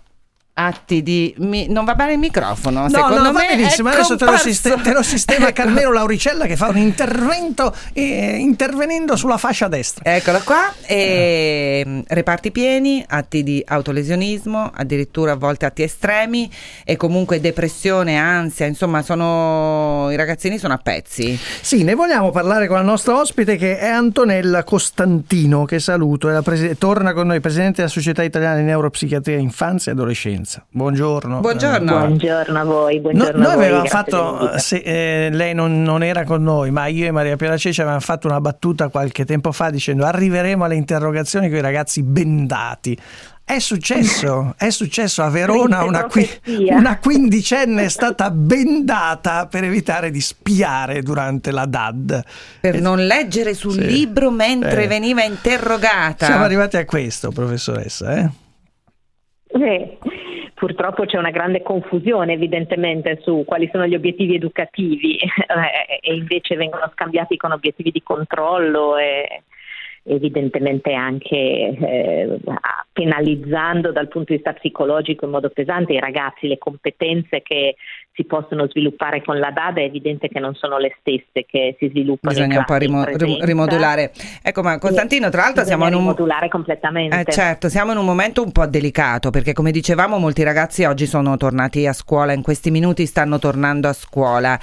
[0.56, 1.34] atti di...
[1.38, 3.88] mi- non va bene il microfono, No, secondo no, me benissimo.
[3.88, 4.48] Adesso te lo, comparso.
[4.48, 5.52] siste- te lo sistema Ecco.
[5.64, 10.14] Carmelo Lauricella che fa un intervento eh, intervenendo sulla fascia destra.
[10.14, 16.48] Eccola qua, e, mm, reparti pieni, atti di autolesionismo, addirittura a volte atti estremi
[16.84, 21.36] e comunque depressione, ansia, insomma sono i ragazzini sono a pezzi.
[21.60, 26.32] Sì, ne vogliamo parlare con la nostra ospite che è Antonella Costantino, che saluto, è
[26.32, 30.42] la presi- torna con noi, presidente della Società Italiana di Neuropsichiatria Infanzia e Adolescenza.
[30.70, 31.40] Buongiorno.
[31.40, 31.98] Buongiorno.
[31.98, 33.64] Buongiorno a voi, No, buongiorno noi a voi.
[33.64, 37.56] avevamo fatto, se, eh, lei non, non era con noi, ma io e Maria Piera
[37.56, 42.02] Ceci avevamo fatto una battuta qualche tempo fa dicendo arriveremo alle interrogazioni con i ragazzi
[42.02, 42.98] bendati.
[43.46, 46.26] È successo, è successo a Verona una, qui-
[46.70, 52.22] una quindicenne è stata bendata per evitare di spiare durante la DAD.
[52.60, 53.84] Per non leggere sul Sì.
[53.86, 54.86] libro mentre Eh.
[54.86, 56.24] veniva interrogata.
[56.24, 58.14] Siamo arrivati a questo, professoressa.
[58.16, 58.30] Eh?
[59.56, 59.98] Eh,
[60.52, 66.56] purtroppo c'è una grande confusione evidentemente su quali sono gli obiettivi educativi eh, e invece
[66.56, 69.42] vengono scambiati con obiettivi di controllo e
[70.06, 72.38] evidentemente anche eh,
[72.92, 77.76] penalizzando dal punto di vista psicologico in modo pesante i ragazzi, le competenze che
[78.14, 81.88] si possono sviluppare con la DAD è evidente che non sono le stesse che si
[81.88, 84.12] sviluppano Bisogna un po' rimo- rimodulare.
[84.40, 87.20] Ecco, ma Costantino, tra l'altro siamo in un rimodulare completamente.
[87.20, 91.06] Eh, certo, siamo in un momento un po' delicato perché come dicevamo molti ragazzi oggi
[91.06, 94.58] sono tornati a scuola, in questi minuti stanno tornando a scuola.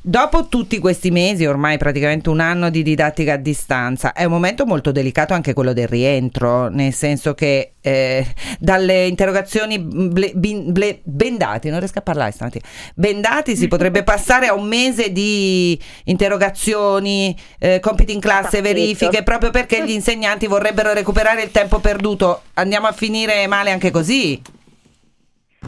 [0.00, 4.64] Dopo tutti questi mesi, ormai praticamente un anno di didattica a distanza, è un momento
[4.64, 8.24] molto delicato anche quello del rientro, nel senso che eh,
[8.58, 12.64] dalle interrogazioni ble- bin- ble- bendati, non riesco a parlare stamattina,
[12.94, 19.50] bendati si potrebbe passare a un mese di interrogazioni, eh, compiti in classe, verifiche, proprio
[19.50, 22.42] perché gli insegnanti vorrebbero recuperare il tempo perduto.
[22.54, 24.40] Andiamo a finire male anche così.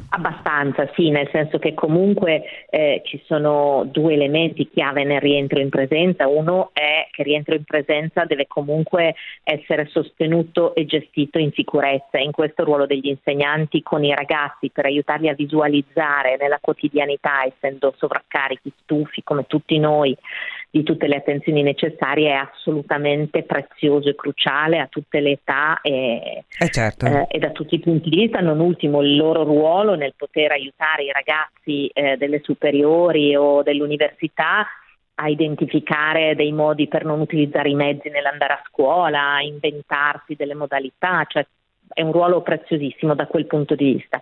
[0.08, 5.68] Abbastanza, sì, nel senso che comunque eh, ci sono due elementi chiave nel rientro in
[5.68, 6.26] presenza.
[6.26, 12.18] Uno è che il rientro in presenza deve comunque essere sostenuto e gestito in sicurezza.
[12.18, 17.92] In questo ruolo degli insegnanti con i ragazzi per aiutarli a visualizzare nella quotidianità, essendo
[17.96, 20.16] sovraccarichi, stufi come tutti noi,
[20.70, 26.44] di tutte le attenzioni necessarie è assolutamente prezioso e cruciale a tutte le età e,
[26.58, 27.06] Eh certo.
[27.06, 30.52] eh, e da tutti i punti di vista, non ultimo il loro ruolo nel poter
[30.52, 34.66] aiutare i ragazzi eh, delle superiori o dell'università
[35.18, 40.54] a identificare dei modi per non utilizzare i mezzi nell'andare a scuola, a inventarsi delle
[40.54, 41.46] modalità, cioè
[41.88, 44.20] è un ruolo preziosissimo da quel punto di vista.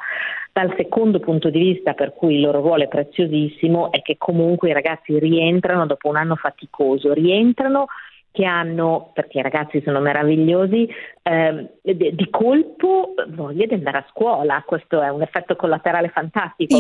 [0.53, 4.70] Dal secondo punto di vista per cui il loro ruolo è preziosissimo è che comunque
[4.70, 7.87] i ragazzi rientrano dopo un anno faticoso, rientrano
[8.35, 10.88] che hanno, perché i ragazzi sono meravigliosi,
[11.23, 14.61] ehm, di colpo voglia di andare a scuola.
[14.66, 16.75] Questo è un effetto collaterale fantastico.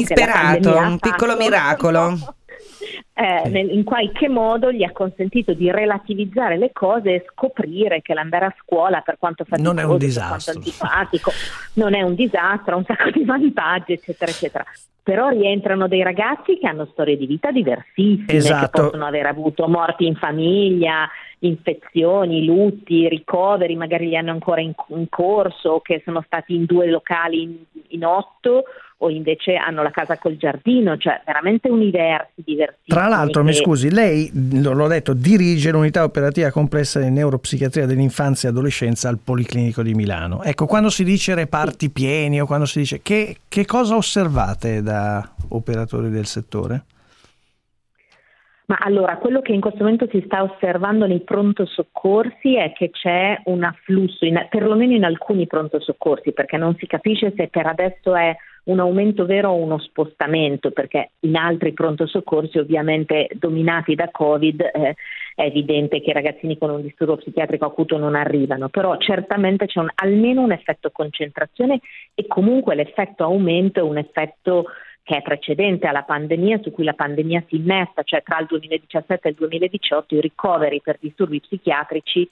[0.76, 2.12] ha un piccolo miracolo.
[3.16, 8.14] Eh, nel- in qualche modo gli ha consentito di relativizzare le cose e scoprire che
[8.14, 10.60] l'andare a scuola, per quanto faticoso, Non è un disastro.
[11.74, 14.64] non è un disastro, ha un sacco di vantaggi, eccetera, eccetera.
[15.02, 18.64] Però rientrano dei ragazzi che hanno storie di vita diversissime, Esatto.
[18.66, 21.08] che possono aver avuto morti in famiglia,
[21.46, 26.88] infezioni, lutti, ricoveri, magari li hanno ancora in, in corso, che sono stati in due
[26.88, 27.56] locali in,
[27.88, 28.64] in otto
[28.98, 32.78] o invece hanno la casa col giardino, cioè veramente universi diversi.
[32.86, 38.52] Tra l'altro, mi scusi, lei, l'ho detto, dirige l'unità operativa complessa di neuropsichiatria dell'infanzia e
[38.52, 40.42] adolescenza al Policlinico di Milano.
[40.42, 45.28] Ecco, quando si dice reparti pieni o quando si dice che, che cosa osservate da
[45.48, 46.84] operatori del settore?
[48.66, 52.90] Ma allora, quello che in questo momento si sta osservando nei pronto soccorsi è che
[52.90, 57.66] c'è un afflusso, in- perlomeno in alcuni pronto soccorsi, perché non si capisce se per
[57.66, 63.94] adesso è un aumento vero o uno spostamento, perché in altri pronto soccorsi ovviamente dominati
[63.94, 64.94] da Covid eh,
[65.34, 69.80] è evidente che i ragazzini con un disturbo psichiatrico acuto non arrivano, però certamente c'è
[69.80, 71.80] un- almeno un effetto concentrazione
[72.14, 74.64] e comunque l'effetto aumento è un effetto
[75.04, 79.28] che è precedente alla pandemia, su cui la pandemia si innesta, cioè tra il 2017
[79.28, 82.28] e il 2018 i ricoveri per disturbi psichiatrici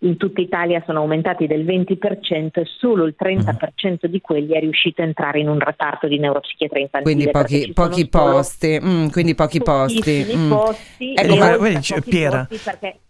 [0.00, 5.02] in tutta Italia sono aumentati del 20% e solo il 30% di quelli è riuscito
[5.02, 7.14] a entrare in un reparto di neuropsichiatria infantile.
[7.14, 10.24] Quindi pochi, pochi posti, mm, quindi pochi posti.
[10.36, 10.48] mm.
[10.50, 12.46] posti Ecco, e ma- vedi, Piera,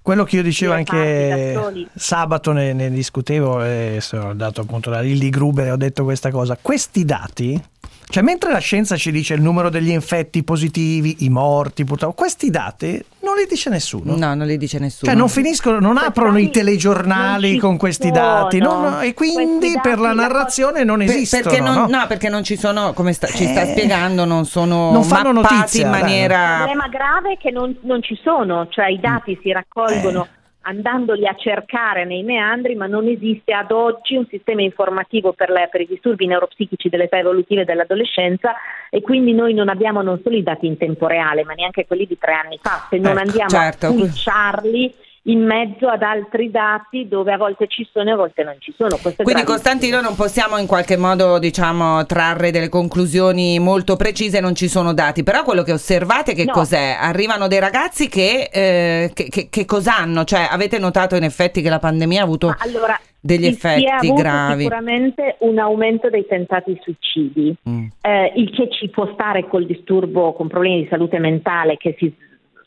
[0.01, 5.01] Quello che io dicevo anche da sabato ne, ne discutevo e ho dato appunto la
[5.01, 6.57] Lilli Gruber e ho detto questa cosa.
[6.61, 7.61] Questi dati,
[8.09, 12.51] cioè mentre la scienza ci dice il numero degli infetti positivi, i morti, purtroppo, questi
[12.51, 14.17] dati non li dice nessuno.
[14.17, 15.11] No, non li dice nessuno.
[15.11, 18.19] Cioè non finiscono, non aprono i dati telegiornali con questi sono.
[18.21, 21.43] dati non- e quindi Questi per la dati, narrazione non Per- esistono.
[21.43, 21.87] perché non, no?
[21.87, 25.33] no, perché non ci sono, come sta- ci sta Eh, spiegando, non sono non fanno
[25.33, 26.01] mappati notizia, in dai.
[26.01, 26.55] Il maniera...
[26.57, 30.37] problema grave è che non, non ci sono, cioè i dati si raccolgono Eh.
[30.69, 35.69] Andandoli a cercare nei meandri, ma non esiste ad oggi un sistema informativo per, le-
[35.71, 38.55] per i disturbi neuropsichici dell'età evolutiva e dell'adolescenza
[38.91, 42.07] e quindi noi non abbiamo non solo i dati in tempo reale, ma neanche quelli
[42.07, 43.87] di tre anni fa, se non Ecco, andiamo certo.
[43.87, 44.95] a switcharli
[45.29, 48.73] in mezzo ad altri dati dove a volte ci sono e a volte non ci
[48.77, 48.97] sono.
[49.01, 49.45] Questo Quindi.
[49.45, 54.95] Costantino non possiamo in qualche modo diciamo trarre delle conclusioni molto precise, non ci sono
[54.95, 56.53] dati, però quello che osservate che No.
[56.53, 56.97] cos'è?
[56.99, 60.25] Arrivano dei ragazzi che, eh, che, che, che cos'hanno?
[60.25, 64.63] Cioè avete notato in effetti che la pandemia ha avuto allora, degli effetti gravi?
[64.63, 67.87] Sicuramente un aumento dei tentati suicidi, Mm.
[68.01, 72.11] eh, il che ci può stare col disturbo, con problemi di salute mentale che si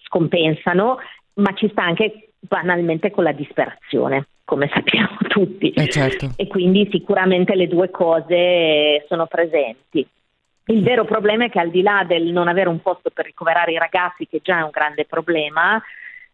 [0.06, 0.98] scompensano,
[1.36, 5.72] ma ci sta anche banalmente con la disperazione, come sappiamo tutti.
[5.72, 6.32] Eh, certo.
[6.36, 10.06] E quindi sicuramente le due cose sono presenti.
[10.66, 13.72] Il vero problema è che al di là del non avere un posto per ricoverare
[13.72, 15.82] i ragazzi, che già è un grande problema,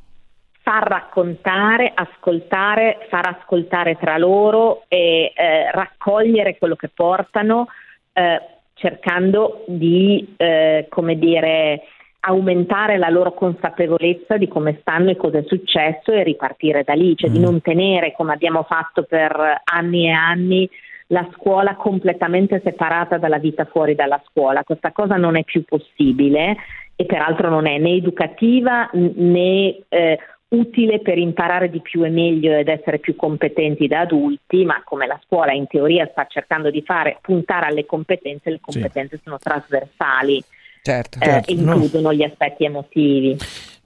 [0.61, 7.67] Far raccontare, ascoltare, far ascoltare tra loro e eh, raccogliere quello che portano,
[8.13, 8.41] eh,
[8.75, 11.81] cercando di, eh, come dire,
[12.21, 17.15] aumentare la loro consapevolezza di come stanno e cosa è successo e ripartire da lì,
[17.15, 20.69] cioè di non tenere come abbiamo fatto per anni e anni
[21.11, 24.63] la scuola completamente separata dalla vita fuori dalla scuola.
[24.63, 26.55] Questa cosa non è più possibile
[26.95, 32.53] e peraltro non è né educativa né eh, utile per imparare di più e meglio
[32.53, 36.81] ed essere più competenti da adulti, ma come la scuola in teoria sta cercando di
[36.83, 40.43] fare, puntare alle competenze, le competenze sono trasversali
[40.81, 41.51] Certo, eh, certo.
[41.51, 43.37] e includono gli aspetti emotivi.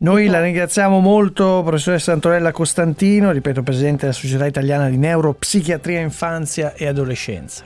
[0.03, 6.73] Noi la ringraziamo molto, professoressa Antonella Costantino, ripeto, presidente della Società Italiana di Neuropsichiatria Infanzia
[6.73, 7.63] e Adolescenza.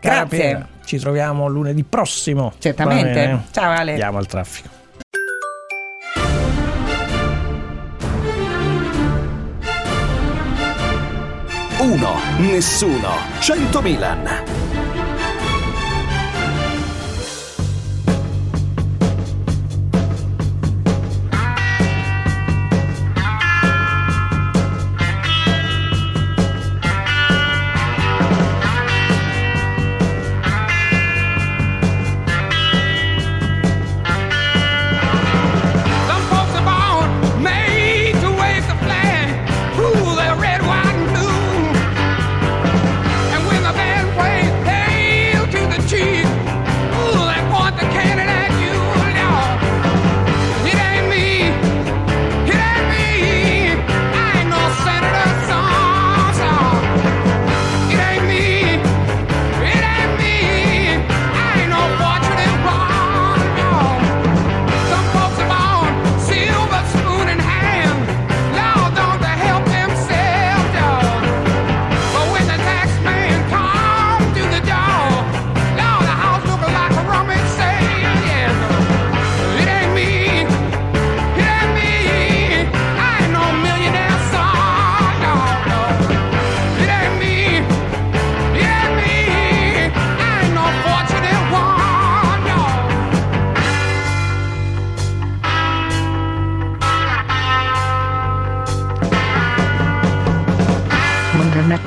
[0.00, 0.36] Cara Grazie.
[0.36, 2.52] Piera, ci troviamo lunedì prossimo.
[2.58, 3.42] Certamente.
[3.52, 3.92] Ciao, Ale.
[3.92, 4.68] Andiamo al traffico.
[11.78, 14.65] Uno, nessuno, 100 Milan.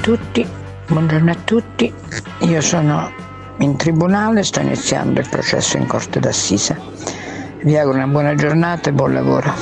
[0.10, 0.43] Tutti,
[0.88, 1.93] buongiorno a tutti.
[2.39, 3.12] Io sono
[3.60, 6.76] in tribunale, sto iniziando il processo in corte d'assise.
[7.62, 9.53] Vi auguro una buona giornata e buon lavoro.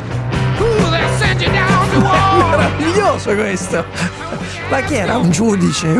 [2.49, 3.83] Meraviglioso questo!
[4.69, 5.17] Ma chi era?
[5.17, 5.87] Un giudice?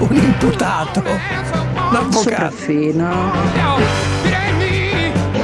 [0.00, 1.04] Un imputato?
[1.04, 2.54] Un avvocato?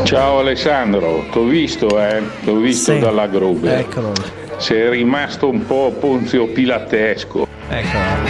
[0.03, 2.23] Ciao Alessandro, t'ho visto, eh?
[2.43, 2.99] T'ho visto Sì.
[2.99, 3.79] dalla Gruber.
[3.79, 4.13] Eccolo.
[4.63, 7.52] Sei rimasto un po' Ponzio Pilatesco.
[7.75, 8.29] Eccolo.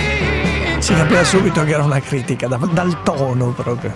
[0.79, 3.93] Si capiva subito che era una critica, da- dal tono proprio.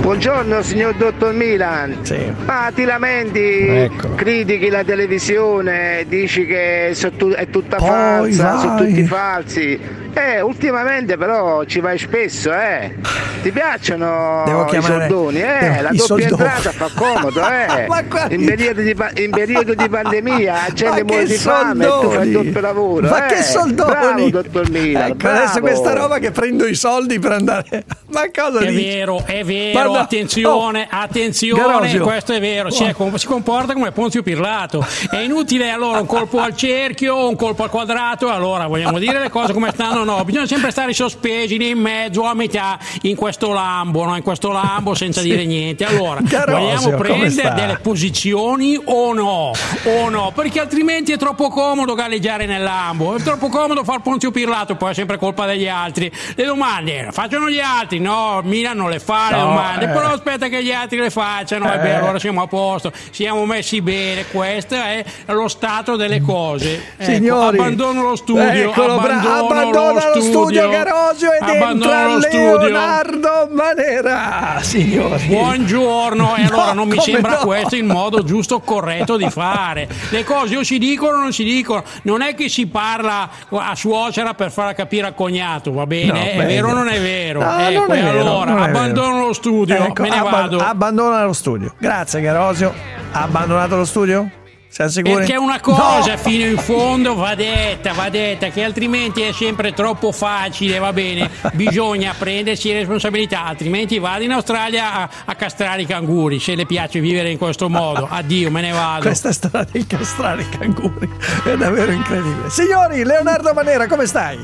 [0.00, 1.98] Buongiorno signor dottor Milan.
[2.46, 4.14] Ma ti lamenti, Eccolo.
[4.14, 8.88] critichi la televisione, dici che è tutta Poi falsa, sono vai.
[8.88, 9.80] tutti falsi.
[10.14, 12.94] Eh, ultimamente però ci vai spesso, eh.
[13.42, 15.58] Ti piacciono Devo i chiamare- soldoni, eh?
[15.60, 16.42] devo- La i doppia soldoni.
[16.42, 17.86] entrata fa comodo, eh.
[18.08, 21.88] Quali- in, periodo di, pa- in periodo di pandemia la gente muore di fame e
[21.88, 23.08] tu fai il doppio lavoro.
[23.08, 23.34] Ma eh.
[23.34, 23.90] che soldoni?
[23.90, 25.10] Bravo, dottor Milan.
[25.10, 25.66] Ecco, adesso bravo.
[25.66, 27.84] questa roba che prendo i soldi per andare.
[28.12, 28.84] Ma cosa È dici?
[28.94, 32.04] vero, è vero, Guarda- attenzione, Oh, attenzione, Garosio.
[32.04, 34.84] questo è vero, si, è- si comporta come Ponzio Pirlato.
[35.10, 39.30] È inutile allora un colpo al cerchio, un colpo al quadrato, allora vogliamo dire le
[39.30, 43.52] cose come stanno, no, bisogna sempre stare sospesi lì in mezzo a metà in questo
[43.52, 44.16] lambo, no?
[44.16, 45.28] in questo lambo senza Sì.
[45.28, 45.84] dire niente.
[45.84, 46.58] Allora, Garosio,
[46.90, 49.52] vogliamo prendere delle posizioni o no?
[49.84, 50.32] O no?
[50.34, 54.90] Perché altrimenti è troppo comodo galleggiare nel lambo, è troppo comodo far Ponzio Pirlato, poi
[54.90, 56.10] è sempre colpa degli altri.
[56.34, 59.88] Le domande le facciano gli altri, no, Milan non le fa le No, domande, eh.
[59.88, 61.94] però aspetta che gli altri le facciano, e beh, Eh.
[61.94, 66.80] allora siamo a posto, siamo messi bene, questo è lo stato delle cose.
[66.96, 72.20] Ecco, Signori, abbandono lo studio, Eccolo, bra- abbandono lo studio Garosio ed abbandono entra lo
[72.20, 72.56] studio.
[72.58, 75.24] Leonardo Manera, signori.
[75.26, 77.44] Buongiorno, e allora No, non mi sembra no?
[77.46, 79.88] questo il modo giusto, corretto di fare.
[80.10, 81.82] Le cose o si dicono o non si dicono.
[82.02, 86.12] Non è che si parla a suocera per farla capire al cognato, va bene?
[86.12, 86.46] No, è bene.
[86.46, 87.40] vero o non è vero?
[87.40, 90.58] Ecco, non è vero, allora abbandono lo studio, Ecco, me ne abba- vado.
[90.60, 91.74] abbandona lo studio.
[91.78, 92.72] Grazie Garosio.
[93.12, 94.30] Ha abbandonato lo studio?
[94.72, 95.14] Siamo sicuri?
[95.16, 96.16] Perché una cosa No!
[96.16, 101.28] fino in fondo va detta, va detta, che altrimenti è sempre troppo facile, va bene?
[101.52, 107.00] Bisogna prendersi responsabilità, altrimenti vado in Australia a, a castrare i canguri, se le piace
[107.00, 108.08] vivere in questo modo.
[108.10, 109.02] Addio, me ne vado.
[109.02, 111.10] Questa storia di castrare i canguri
[111.44, 112.48] è davvero incredibile.
[112.48, 114.38] Signori, Leonardo Manera, come stai?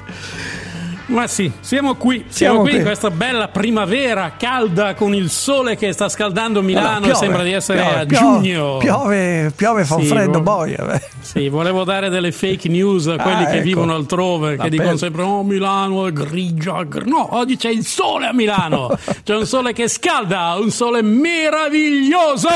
[1.09, 2.79] Ma sì, siamo qui, siamo, Siamo qui, qui.
[2.81, 7.43] in questa bella primavera calda con il sole che sta scaldando Milano Allora, piove, sembra
[7.45, 8.77] di essere piove, a giugno.
[8.77, 10.85] Piove, piove, fa Sì, freddo vo- boia.
[10.85, 11.03] beh.
[11.21, 13.63] Sì, volevo dare delle fake news a quelli Ah, che ecco.
[13.65, 16.83] vivono altrove, La che dicono sempre: Oh, Milano è grigia.
[16.85, 17.07] gr-".
[17.07, 18.91] No, oggi c'è il sole a Milano.
[19.25, 22.49] c'è un sole che scalda, un sole meraviglioso.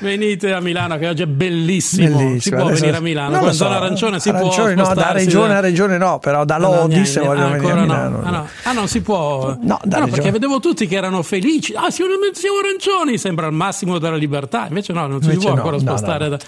[0.00, 2.06] Venite a Milano, che oggi è bellissimo.
[2.18, 3.38] si Bellissimo, può adesso- venire a Milano.
[3.38, 4.84] Con so, zona arancione si arancione può.
[4.88, 7.86] no, da regione a regione no, però da Lodi se voglio ah, venire.
[7.92, 8.22] Milano.
[8.22, 8.48] Ah, no.
[8.64, 9.56] Ah, non si può.
[9.60, 11.74] No, da no, perché vedevo tutti che erano felici.
[11.74, 12.12] Ah, siamo,
[12.62, 14.66] arancioni, sembra il massimo della libertà.
[14.68, 16.38] Invece no, non si Invece può no, ancora no, spostare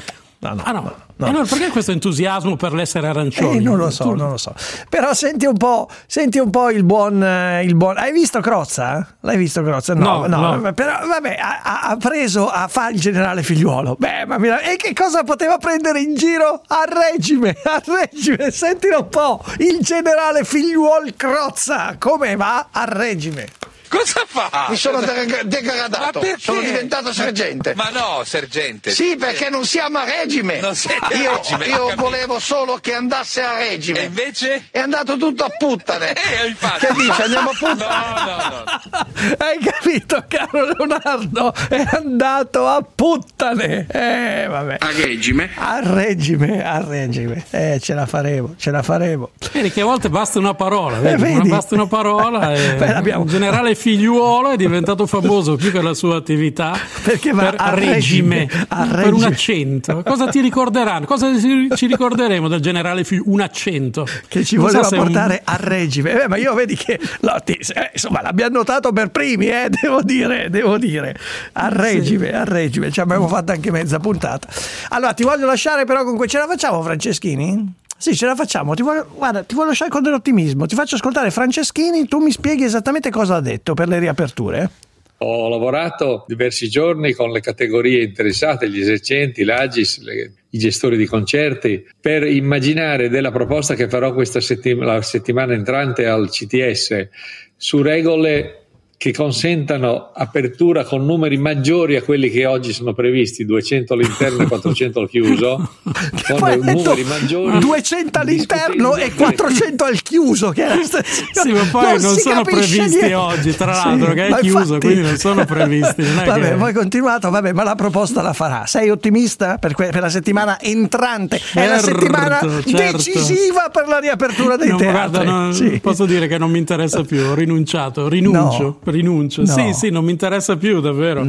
[0.40, 0.62] no, da.
[0.64, 0.94] ah, no.
[1.22, 3.58] E allora perché questo entusiasmo per l'essere arancioni?
[3.58, 4.54] Eh, non lo so, Tu- non lo so.
[4.88, 7.98] Però senti un po', senti un po' il buon, eh, il buon.
[7.98, 9.06] Hai visto Crozza?
[9.20, 9.92] L'hai visto Crozza?
[9.92, 10.56] No, No, no.
[10.56, 10.72] no.
[10.72, 13.96] Però vabbè, ha, ha- preso a fare il generale figliuolo.
[13.98, 16.62] Beh, ma mira- e che cosa poteva prendere in giro?
[16.68, 18.50] A regime, a regime.
[18.50, 19.44] Sentilo un po'.
[19.58, 21.96] Il generale figliuolo Crozza.
[21.98, 22.68] Come va?
[22.70, 23.46] A regime.
[23.90, 24.66] Cosa fa?
[24.68, 27.74] Mi sono de- degradato, sono diventato sergente.
[27.74, 28.92] Ma no, sergente.
[28.92, 30.60] Sì, perché non siamo a regime.
[30.60, 33.98] Non siete a io regime, io volevo solo che andasse a regime.
[34.00, 34.68] E invece?
[34.70, 36.14] È andato tutto a puttane.
[36.40, 36.86] Eh, infatti.
[36.86, 37.22] Che dice?
[37.24, 38.20] Andiamo a puttane?
[38.24, 39.34] No, no, no.
[39.44, 41.52] Hai capito, caro Leonardo?
[41.68, 43.86] È andato a puttane.
[43.90, 44.76] Eh, vabbè.
[44.78, 45.50] A regime?
[45.56, 47.44] A regime, a regime.
[47.50, 49.30] Eh, ce la faremo, ce la faremo.
[49.52, 51.20] Vedi che a volte basta una parola, vedi?
[51.22, 51.48] vedi?
[51.48, 55.94] basta una parola e Beh, l'abbiamo- il generale figliuolo è diventato famoso più per la
[55.94, 59.16] sua attività Perché va per a regime, regime, a per regime.
[59.16, 60.02] un accento.
[60.04, 61.06] Cosa ti ricorderanno?
[61.06, 63.32] Cosa ci ricorderemo del generale figliuolo?
[63.32, 64.06] Un accento.
[64.28, 66.22] Che ci Non so voleva se è un- portare a regime.
[66.24, 70.02] Eh, ma io vedi che no, ti- eh, insomma l'abbiamo notato per primi, eh, devo
[70.02, 71.16] dire, devo dire.
[71.52, 72.90] A regime, a regime.
[72.90, 74.46] Ci abbiamo fatto anche mezza puntata.
[74.90, 77.72] Allora, ti voglio lasciare però con que- ce la facciamo, Franceschini?
[78.00, 78.72] Sì, ce la facciamo.
[78.72, 80.64] Ti voglio, guarda, ti voglio lasciare con dell'ottimismo.
[80.64, 84.70] Ti faccio ascoltare Franceschini, tu mi spieghi esattamente cosa ha detto per le riaperture.
[85.18, 91.04] Ho lavorato diversi giorni con le categorie interessate, gli esercenti, l'Agis, le- i gestori di
[91.04, 97.08] concerti, per immaginare della proposta che farò questa settim- la settimana entrante al CTS
[97.54, 98.59] su regole
[99.00, 104.46] che consentano apertura con numeri maggiori a quelli che oggi sono previsti, 200 all'interno e
[104.46, 105.56] 400 al chiuso,
[106.28, 107.58] con Poi ha detto numeri maggiori.
[107.60, 110.50] 200 all'interno e 400 al chiuso.
[110.50, 113.14] Che stessa- Sì, ma poi non, si sono previsti niente.
[113.14, 116.02] oggi, tra Sì, l'altro, che ma è chiuso, infatti- quindi non sono previsti.
[116.02, 118.66] Non Vabbè, che- poi continuato, vabbè, ma la proposta la farà.
[118.66, 121.40] Sei ottimista per, que- per la settimana entrante?
[121.54, 122.70] è la Certo, settimana certo.
[122.98, 124.92] decisiva per la riapertura dei Non, teatri.
[125.08, 125.80] guarda, non- Sì.
[125.80, 129.42] Posso dire che non mi interessa più, ho rinunciato, rinuncio, rinuncio.
[129.42, 129.46] No.
[129.48, 131.24] Sì, sì, non mi interessa più davvero.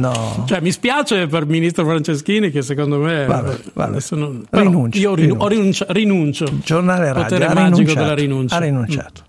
[0.46, 3.90] Cioè, mi spiace per il ministro Franceschini che secondo me Vabbè, vabbè.
[3.90, 6.46] adesso non- però Rinunci, io rinu- ho rinuncia- rinuncio.
[6.64, 8.56] Giornale radio, Potere ha magico rinunciato, della rinuncia.
[8.56, 9.22] ha rinunciato.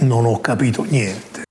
[0.00, 1.42] Non ho capito niente.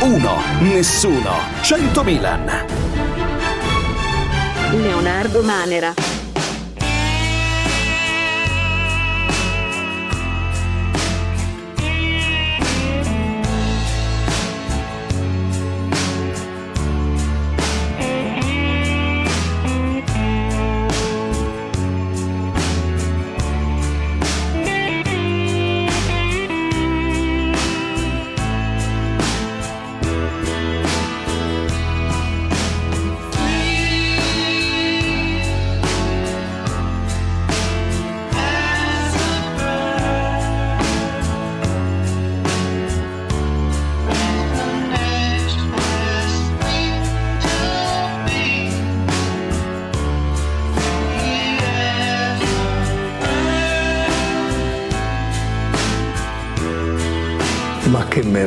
[0.00, 1.30] Uno, nessuno,
[1.62, 2.44] 100 Milan.
[4.72, 5.94] Leonardo Manera.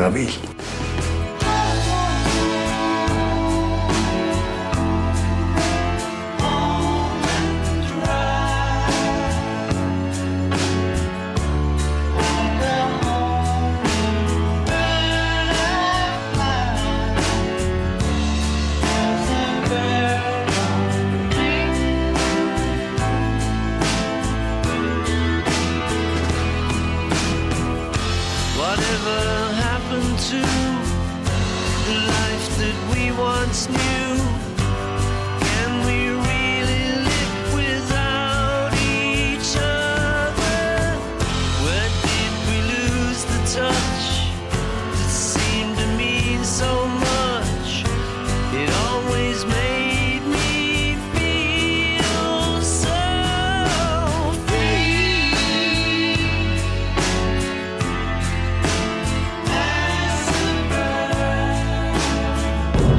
[0.07, 0.46] Ma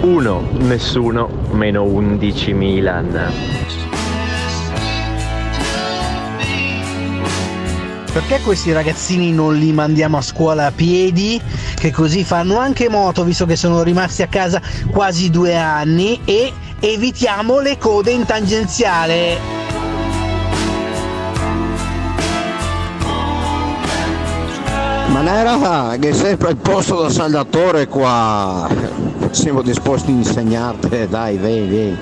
[0.08, 3.32] 1, nessuno, meno 11 Milan.
[8.10, 11.38] Perché questi ragazzini non li mandiamo a scuola a piedi?
[11.74, 16.52] Che così fanno anche moto, visto che sono rimasti a casa quasi due anni, e
[16.80, 19.38] evitiamo le code in tangenziale.
[25.08, 29.07] Ma non era che sempre il posto da saldatore qua.
[29.30, 31.98] Siamo disposti a insegnarti, dai, vieni, vieni.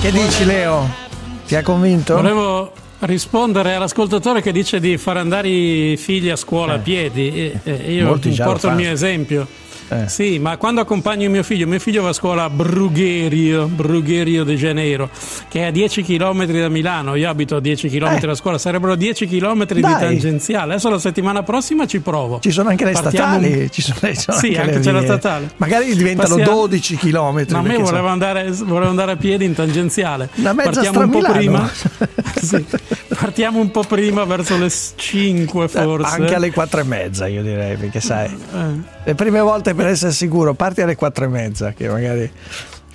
[0.00, 0.88] Che dici Leo?
[1.46, 2.14] Ti ha convinto?
[2.14, 7.28] Volevo rispondere all'ascoltatore che dice di far andare i figli a scuola a piedi.
[7.28, 9.46] E, e io Molti porto il mio esempio.
[10.06, 14.54] Sì, ma quando accompagno mio figlio, mio figlio va a scuola a Brugherio, Brugherio de
[14.56, 15.08] Janeiro,
[15.48, 17.14] che è a 10 km da Milano.
[17.14, 19.92] Io abito a 10 km da scuola, sarebbero 10 km di Dai.
[19.98, 20.72] tangenziale.
[20.72, 22.40] Adesso la settimana prossima ci provo.
[22.40, 25.02] Ci sono anche le Partiamo- statali, ci sono, ci sono Sì, anche, anche c'è la
[25.02, 25.50] statale.
[25.58, 27.44] Magari diventano Passiamo- 12 km.
[27.50, 30.28] Ma a me volevo andare, volevo andare a piedi in tangenziale.
[30.36, 31.70] Una mezza Partiamo un po' prima.
[32.46, 32.64] Sì.
[33.18, 36.16] Partiamo un po' prima, verso le 5 forse.
[36.16, 38.94] Eh, Anche alle 4 e mezza, io direi, perché sai, Eh.
[39.06, 42.28] Le prime volte per essere sicuro, parti alle 4 e mezza, che magari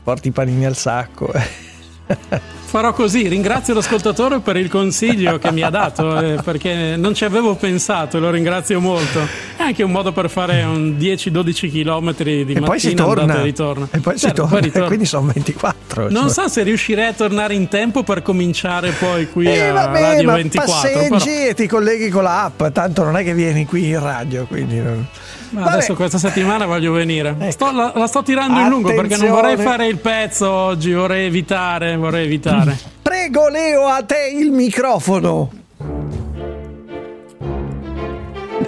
[0.04, 1.32] porti i panini al sacco.
[2.72, 7.24] Farò così, ringrazio l'ascoltatore per il consiglio che mi ha dato, eh, perché non ci
[7.26, 9.20] avevo pensato e lo ringrazio molto.
[9.58, 13.26] È anche un modo per fare un 10-12 km di e poi si mattina, andata
[13.26, 13.40] torna.
[13.40, 13.88] e ritorno.
[13.92, 14.60] E poi si Certo, torna.
[14.60, 14.84] ritorno.
[14.84, 16.10] E quindi sono 24.
[16.10, 16.30] Non cioè.
[16.32, 20.28] so se riuscirei a tornare in tempo per cominciare poi qui Eh, a vabbè, Radio
[20.28, 20.72] ma 24.
[20.72, 24.46] passeggi però- e ti colleghi con l'app, tanto non è che vieni qui in radio,
[24.46, 25.06] quindi non-
[25.52, 27.36] Ma adesso questa settimana voglio venire.
[27.52, 29.64] Sto- la, la sto tirando in lungo perché non vorrei Attenzione.
[29.78, 32.78] fare il pezzo oggi, vorrei evitare, vorrei evitare.
[33.02, 35.50] Prego Leo, a te il microfono.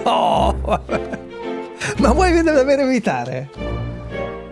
[0.04, 0.54] No,
[1.98, 3.48] ma vuoi davvero evitare?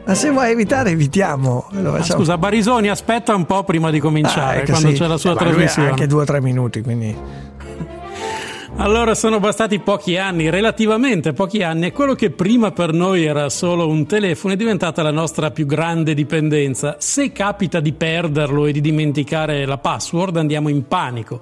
[0.05, 1.69] Ma se vuoi evitare, evitiamo.
[1.85, 4.95] Ah, scusa, Barisoni aspetta un po' prima di cominciare, Ah, ecco, quando sì.
[4.95, 5.89] c'è la sua Ma lui ha trasmissione.
[5.91, 7.17] Anche due o tre minuti, quindi.
[8.77, 13.49] Allora sono bastati pochi anni, relativamente pochi anni, e quello che prima per noi era
[13.49, 16.97] solo un telefono è diventata la nostra più grande dipendenza.
[16.99, 21.41] Se capita di perderlo e di dimenticare la password andiamo in panico.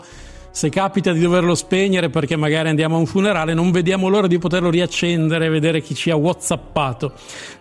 [0.52, 4.38] Se capita di doverlo spegnere perché magari andiamo a un funerale, non vediamo l'ora di
[4.38, 7.12] poterlo riaccendere e vedere chi ci ha whatsappato.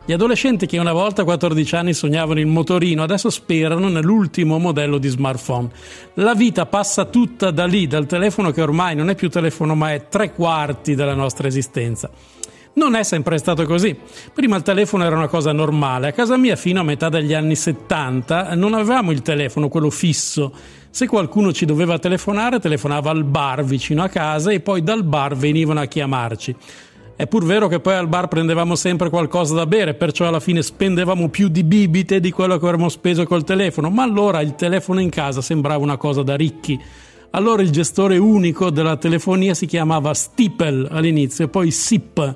[0.06, 4.98] Gli adolescenti che una volta a 14 anni sognavano il motorino, adesso sperano nell'ultimo modello
[4.98, 5.70] di smartphone.
[6.16, 9.94] La vita passa tutta da lì, dal telefono che ormai non è più telefono ma
[9.94, 12.10] è tre quarti della nostra esistenza.
[12.80, 13.93] Non è sempre stato così.
[14.34, 16.07] Prima il telefono era una cosa normale.
[16.07, 20.53] A casa mia fino a metà degli anni 70 non avevamo il telefono, quello fisso.
[20.89, 25.36] Se qualcuno ci doveva telefonare, telefonava al bar vicino a casa e poi dal bar
[25.36, 26.55] venivano a chiamarci.
[27.17, 30.61] È pur vero che poi al bar prendevamo sempre qualcosa da bere, perciò alla fine
[30.61, 35.01] spendevamo più di bibite di quello che avremmo speso col telefono, ma allora il telefono
[35.01, 36.80] in casa sembrava una cosa da ricchi.
[37.32, 42.36] Allora il gestore unico della telefonia si chiamava Stipel all'inizio e poi SIP.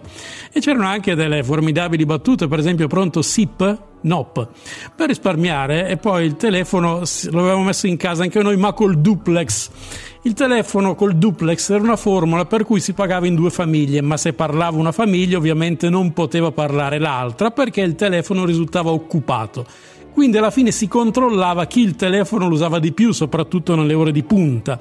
[0.51, 3.81] E c'erano anche delle formidabili battute, per esempio pronto SIP?
[4.01, 4.49] Nop.
[4.95, 8.99] Per risparmiare e poi il telefono lo avevamo messo in casa anche noi ma col
[8.99, 9.69] duplex.
[10.23, 14.17] Il telefono col duplex era una formula per cui si pagava in due famiglie, ma
[14.17, 19.65] se parlava una famiglia ovviamente non poteva parlare l'altra perché il telefono risultava occupato.
[20.13, 24.11] Quindi alla fine si controllava chi il telefono lo usava di più, soprattutto nelle ore
[24.11, 24.79] di punta.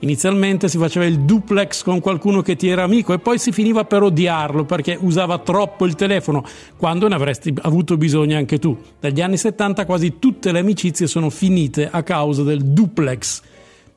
[0.00, 3.84] Inizialmente si faceva il duplex con qualcuno che ti era amico e poi si finiva
[3.84, 6.44] per odiarlo perché usava troppo il telefono,
[6.76, 8.76] quando ne avresti avuto bisogno anche tu.
[8.98, 13.42] Dagli anni 70 quasi tutte le amicizie sono finite a causa del duplex.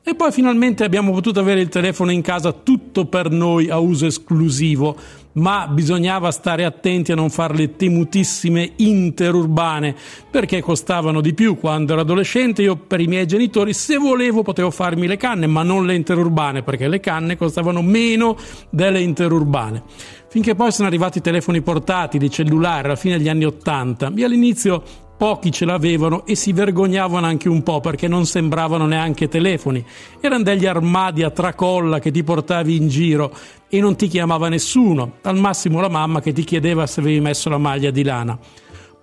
[0.08, 4.06] E poi finalmente abbiamo potuto avere il telefono in casa tutto per noi a uso
[4.06, 4.96] esclusivo,
[5.32, 9.96] ma bisognava stare attenti a non fare le temutissime interurbane,
[10.30, 11.58] perché costavano di più.
[11.58, 15.64] Quando ero adolescente io per i miei genitori, se volevo, potevo farmi le canne, ma
[15.64, 18.36] non le interurbane, perché le canne costavano meno
[18.70, 19.82] delle interurbane.
[20.28, 24.84] Finché poi sono arrivati i telefoni portatili, cellulari, alla fine degli anni Ottanta, e all'inizio
[25.16, 29.82] Pochi ce l'avevano e si vergognavano anche un po' perché non sembravano neanche telefoni.
[30.20, 33.32] Erano degli armadi a tracolla che ti portavi in giro
[33.68, 37.48] e non ti chiamava nessuno, al massimo la mamma che ti chiedeva se avevi messo
[37.48, 38.38] la maglia di lana.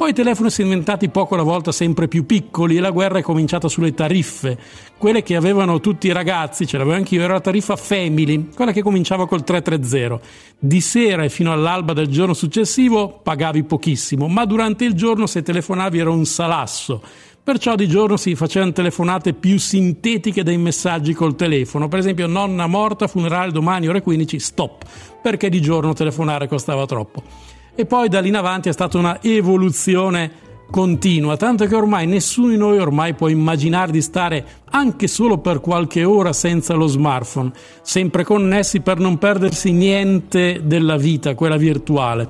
[0.03, 3.21] Poi i telefoni sono diventati poco alla volta sempre più piccoli e la guerra è
[3.21, 4.59] cominciata sulle tariffe.
[4.97, 8.81] Quelle che avevano tutti i ragazzi, ce l'avevo anch'io, era la tariffa Family, quella che
[8.81, 10.19] cominciava col 330.
[10.59, 15.41] Di sera e fino all'alba del giorno successivo pagavi pochissimo, ma durante il giorno se
[15.41, 17.01] telefonavi era un salasso.
[17.41, 21.87] Perciò di giorno si facevano telefonate più sintetiche dei messaggi col telefono.
[21.87, 24.83] Per esempio, nonna morta, funerale domani ore 15, stop,
[25.21, 27.23] perché di giorno telefonare costava troppo.
[27.75, 32.49] E poi da lì in avanti è stata una evoluzione continua, tanto che ormai nessuno
[32.49, 37.51] di noi ormai può immaginare di stare anche solo per qualche ora senza lo smartphone,
[37.81, 42.27] sempre connessi per non perdersi niente della vita, quella virtuale.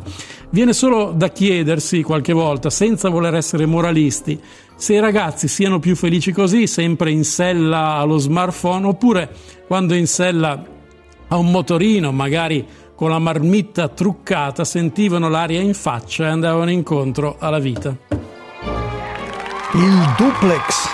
[0.49, 4.39] Viene solo da chiedersi qualche volta, senza voler essere moralisti,
[4.75, 9.29] se i ragazzi siano più felici così, sempre in sella allo smartphone, oppure
[9.67, 10.61] quando in sella
[11.29, 12.65] a un motorino, magari
[13.03, 17.93] con la marmitta truccata, sentivano l'aria in faccia e andavano incontro alla vita.
[19.73, 20.87] Il duplex.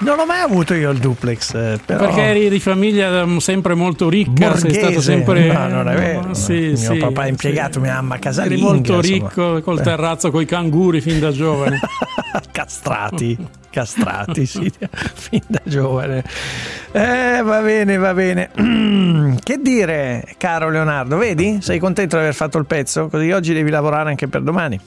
[0.00, 2.06] Non ho mai avuto io il duplex, eh, però...
[2.06, 5.00] Perché eri di famiglia mm, sempre molto ricca, sei stato Borghese.
[5.00, 5.52] sempre.
[5.52, 6.34] No, non è vero.
[6.34, 7.30] Sì, Mio sì, papà è sì.
[7.30, 8.62] impiegato, mia mamma Eri casalinga.
[8.64, 9.28] molto insomma.
[9.28, 9.82] ricco col Beh.
[9.82, 11.78] terrazzo coi canguri fin da giovane.
[12.76, 13.36] castrati,
[13.70, 14.72] castrati, sì,
[15.14, 16.24] fin da giovane.
[16.92, 18.50] Eh, va bene, va bene.
[19.42, 21.58] Che dire, caro Leonardo, vedi?
[21.60, 23.08] Sei contento di aver fatto il pezzo?
[23.08, 24.78] Così oggi devi lavorare anche per domani.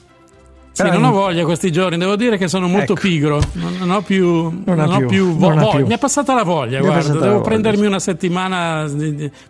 [0.72, 3.00] Sì, Però non in- ho voglia questi giorni, devo dire che sono molto Ecco.
[3.02, 5.76] pigro, non, ho più, Non non ho più, più vo- voglia.
[5.76, 5.86] più.
[5.86, 7.86] Mi è passata la voglia, Mi guarda, devo voglia, prendermi sì.
[7.86, 8.86] una settimana.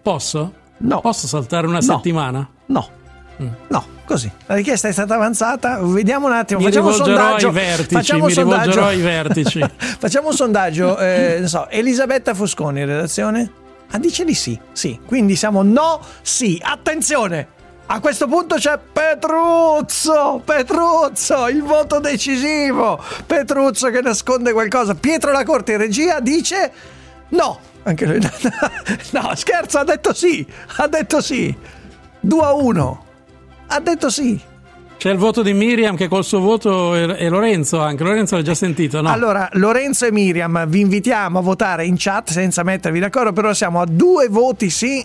[0.03, 0.53] Posso?
[0.78, 1.01] No.
[1.01, 1.82] Posso saltare una No.
[1.82, 2.49] settimana?
[2.66, 2.89] No.
[3.43, 3.49] Mm.
[3.68, 4.30] No, così.
[4.47, 5.78] La richiesta è stata avanzata.
[5.82, 6.61] Vediamo un attimo.
[6.61, 7.49] Mi facciamo un sondaggio.
[7.49, 8.84] ai vertici, facciamo un sondaggio.
[8.84, 9.61] ai vertici.
[9.76, 10.99] facciamo un sondaggio.
[10.99, 13.51] eh, non so, Elisabetta Fusconi in redazione?
[13.91, 14.59] Ah, dice di sì.
[14.72, 14.99] Sì.
[15.05, 16.61] Quindi siamo no, sì.
[16.62, 17.55] Attenzione!
[17.89, 23.01] A questo punto c'è Petruzzo, Petruzzo, il voto decisivo.
[23.24, 24.95] Petruzzo che nasconde qualcosa.
[24.97, 26.72] Pietro La Corte in regia dice
[27.28, 27.61] no.
[27.84, 28.18] Anche lui.
[29.12, 30.45] No, scherzo, ha detto sì.
[30.78, 31.57] Ha detto sì.
[32.18, 33.05] 2 a 1.
[33.69, 34.41] Ha detto sì.
[34.97, 38.03] C'è il voto di Miriam che col suo voto e, Lorenzo anche.
[38.03, 39.11] Lorenzo l'ha già sentito, no?
[39.11, 43.81] Allora, Lorenzo e Miriam, vi invitiamo a votare in chat senza mettervi d'accordo, però siamo
[43.81, 45.05] a due voti sì,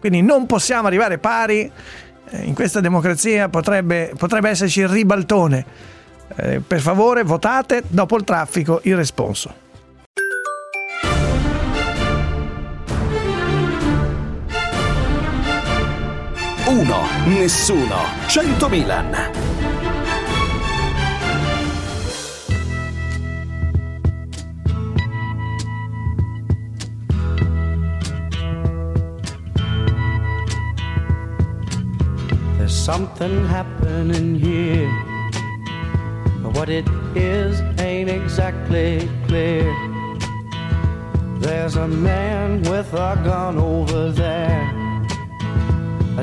[0.00, 1.70] quindi non possiamo arrivare pari.
[2.30, 5.64] Eh, In questa democrazia potrebbe, potrebbe esserci il ribaltone.
[6.36, 9.66] Eh, per favore, votate dopo il traffico il responso.
[16.68, 17.96] Uno, nessuno,
[18.28, 19.10] 100 Milan.
[32.58, 34.90] There's something happening here.
[36.42, 39.72] But what it is ain't exactly clear.
[41.38, 44.77] There's a man with a gun over there.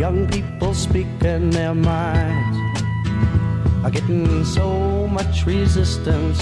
[0.00, 2.56] Young people speaking their minds
[3.84, 6.40] are getting so much resistance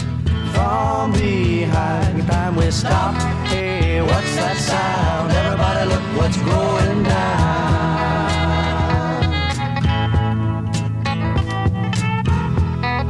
[0.54, 2.24] from behind.
[2.28, 3.16] Time we stop.
[3.48, 5.32] Hey, what's that sound?
[5.32, 7.48] Everybody, look what's going down.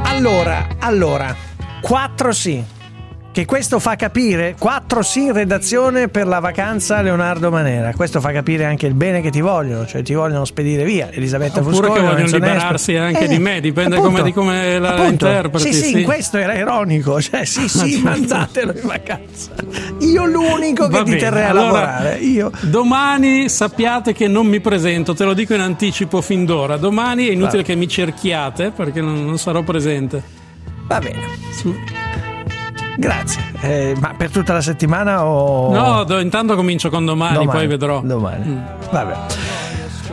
[0.06, 1.36] Allora, allora,
[1.82, 2.77] 4 sì.
[3.30, 7.92] Che questo fa capire, 4 sì in redazione per la vacanza Leonardo Manera.
[7.92, 11.10] Questo fa capire anche il bene che ti vogliono, cioè ti vogliono spedire via.
[11.12, 14.78] Elisabetta Oppure Fusconi, che vogliono liberarsi anche Eh, di me, dipende appunto, come, di come
[14.80, 15.26] la appunto.
[15.26, 15.72] interpreti.
[15.72, 16.02] Sì, sì, sì.
[16.02, 18.08] questo era ironico, cioè sì, sì, certo.
[18.08, 19.50] mandatelo in vacanza.
[20.00, 22.16] Io l'unico che Va ti bene, terrei a allora, lavorare.
[22.16, 22.50] Io.
[22.62, 26.76] Domani sappiate che non mi presento, te lo dico in anticipo fin d'ora.
[26.76, 27.68] Domani è inutile Va.
[27.68, 30.20] che mi cerchiate perché non, non sarò presente.
[30.88, 31.97] Va bene.
[32.98, 33.42] Grazie.
[33.60, 35.72] Eh, ma per tutta la settimana o...
[35.72, 38.00] No, do- intanto comincio con domani, Domani, poi vedrò.
[38.00, 38.44] Domani.
[38.44, 38.58] Mm.
[38.90, 39.16] Vabbè.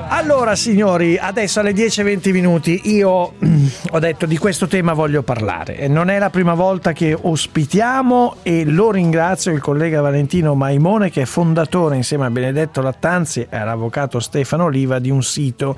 [0.07, 5.87] Allora signori, adesso alle 10.20 minuti io mm, ho detto di questo tema voglio parlare
[5.87, 11.23] non è la prima volta che ospitiamo e lo ringrazio il collega Valentino Maimone che
[11.23, 15.75] è fondatore insieme a Benedetto Lattanzi e all'avvocato Stefano Oliva di un sito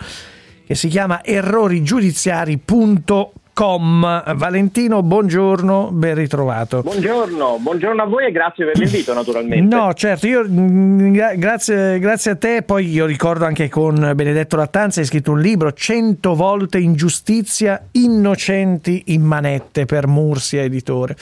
[0.66, 4.24] che si chiama errorigiudiziari.it Com.
[4.36, 6.84] Valentino, buongiorno, ben ritrovato.
[6.84, 9.76] Buongiorno, buongiorno a voi e grazie per l'invito naturalmente.
[9.76, 12.62] No, certo, io mm, gra- grazie, grazie a te.
[12.62, 19.06] Poi io ricordo anche con Benedetto Lattanza, hai scritto un libro, 100 volte ingiustizia, innocenti
[19.08, 21.16] in manette per Mursia Editore.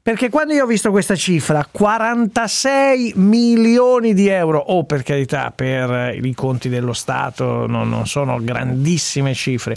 [0.00, 6.16] Perché quando io ho visto questa cifra, 46 milioni di euro, o per carità, per
[6.22, 9.74] i conti dello Stato non, non sono grandissime cifre,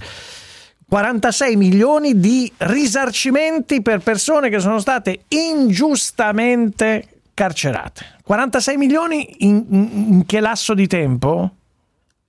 [0.90, 8.16] 46 milioni di risarcimenti per persone che sono state ingiustamente carcerate.
[8.24, 11.50] 46 milioni in, in- che lasso di tempo?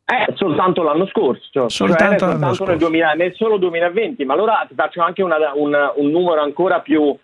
[0.04, 4.74] Eh, soltanto l'anno scorso, Soltanto cioè, soltanto nel, 2000 nel solo 2020, ma allora ti
[4.74, 7.16] faccio anche una- un, un numero ancora più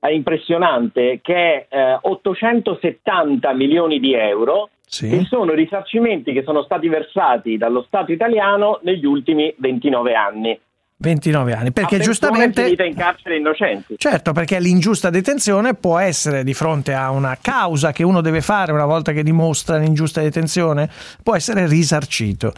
[0.00, 6.88] eh, impressionante che è eh, 870 milioni di euro che sono risarcimenti che sono stati
[6.88, 10.60] versati dallo Stato italiano negli ultimi 29 anni.
[10.98, 12.64] 29 anni, perché giustamente...
[12.64, 13.96] finite in carcere innocenti.
[13.98, 18.72] Certo, perché l'ingiusta detenzione può essere di fronte a una causa che uno deve fare
[18.72, 20.88] una volta che dimostra l'ingiusta detenzione,
[21.22, 22.52] può essere risarcito.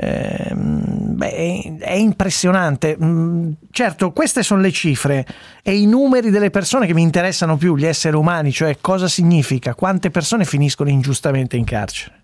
[0.00, 2.96] Ehm, beh, è, è impressionante.
[3.02, 5.26] Mm, Certo, queste sono le cifre
[5.62, 9.74] e i numeri delle persone che mi interessano più, gli esseri umani, cioè cosa significa,
[9.74, 12.22] quante persone finiscono ingiustamente in carcere.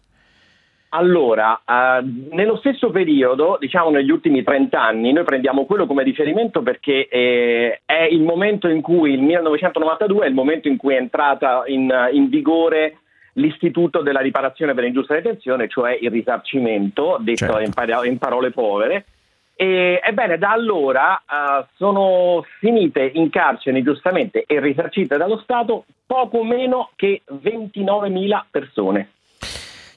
[0.94, 6.62] Allora, eh, nello stesso periodo, diciamo negli ultimi 30 anni, noi prendiamo quello come riferimento
[6.62, 10.98] perché eh, è il momento in cui, il 1992, è il momento in cui è
[10.98, 12.98] entrata in, in vigore
[13.34, 19.06] l'istituto della riparazione per ingiusta detenzione, cioè il risarcimento, detto in, paro- in parole povere.
[19.56, 26.44] E, ebbene, da allora eh, sono finite in carcere ingiustamente e risarcite dallo Stato poco
[26.44, 29.08] meno che 29.000 persone.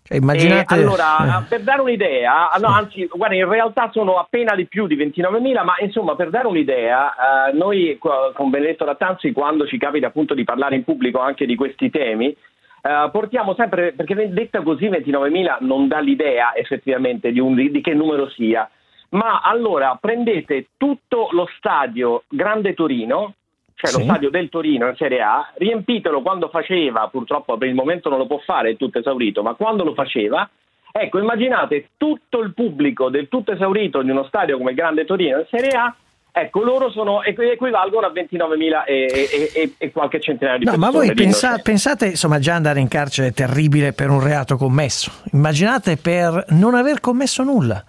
[0.08, 0.74] Cioè, immaginate...
[0.74, 4.96] E allora, per dare un'idea, no, anzi, guarda, in realtà sono appena di più di
[4.96, 10.34] 29.000, ma insomma, per dare un'idea, eh, noi con Benedetto Lattanzi, quando ci capita appunto
[10.34, 15.58] di parlare in pubblico anche di questi temi, eh, portiamo sempre, perché detta così 29.000
[15.60, 18.70] non dà l'idea effettivamente di, un- di che numero sia,
[19.10, 23.34] ma allora prendete tutto lo stadio Grande Torino,
[23.80, 24.04] cioè lo Sì.
[24.06, 28.26] stadio del Torino in Serie A, riempitelo quando faceva, purtroppo per il momento non lo
[28.26, 30.50] può fare, è tutto esaurito, ma quando lo faceva,
[30.92, 35.38] ecco, immaginate tutto il pubblico del tutto esaurito di uno stadio come il Grande Torino
[35.38, 35.96] in Serie A,
[36.32, 40.92] ecco, loro sono, equ- equivalgono a 29.000 e, e- e- qualche centinaio di No, persone.
[40.92, 45.12] ma voi pensa- pensate, insomma, già andare in carcere è terribile per un reato commesso.
[45.34, 47.84] Immaginate per non aver commesso nulla.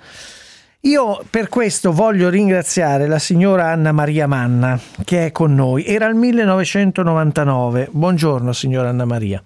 [0.89, 5.85] Io per questo voglio ringraziare la signora Anna Maria Manna che è con noi.
[5.85, 7.89] Era il 1999.
[7.91, 9.43] Buongiorno signora Anna Maria.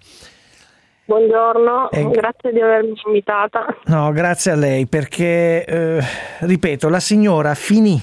[1.05, 3.67] Buongiorno, Eh, grazie di avermi invitata.
[3.87, 6.01] No, grazie a lei perché, eh,
[6.39, 8.01] ripeto, la signora finì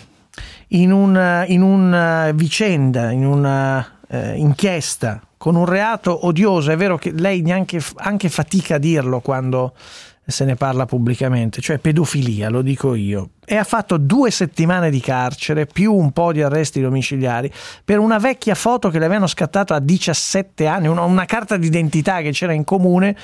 [0.69, 6.71] in una, in una vicenda, in una eh, inchiesta con un reato odioso.
[6.71, 9.71] È vero che lei neanche anche fatica a dirlo quando
[10.29, 13.29] se ne parla pubblicamente, cioè pedofilia, lo dico io.
[13.45, 17.51] E ha fatto due settimane di carcere più un po' di arresti domiciliari
[17.83, 22.31] per una vecchia foto che le avevano scattato a 17 anni, una, carta d'identità che
[22.31, 23.15] c'era in comune.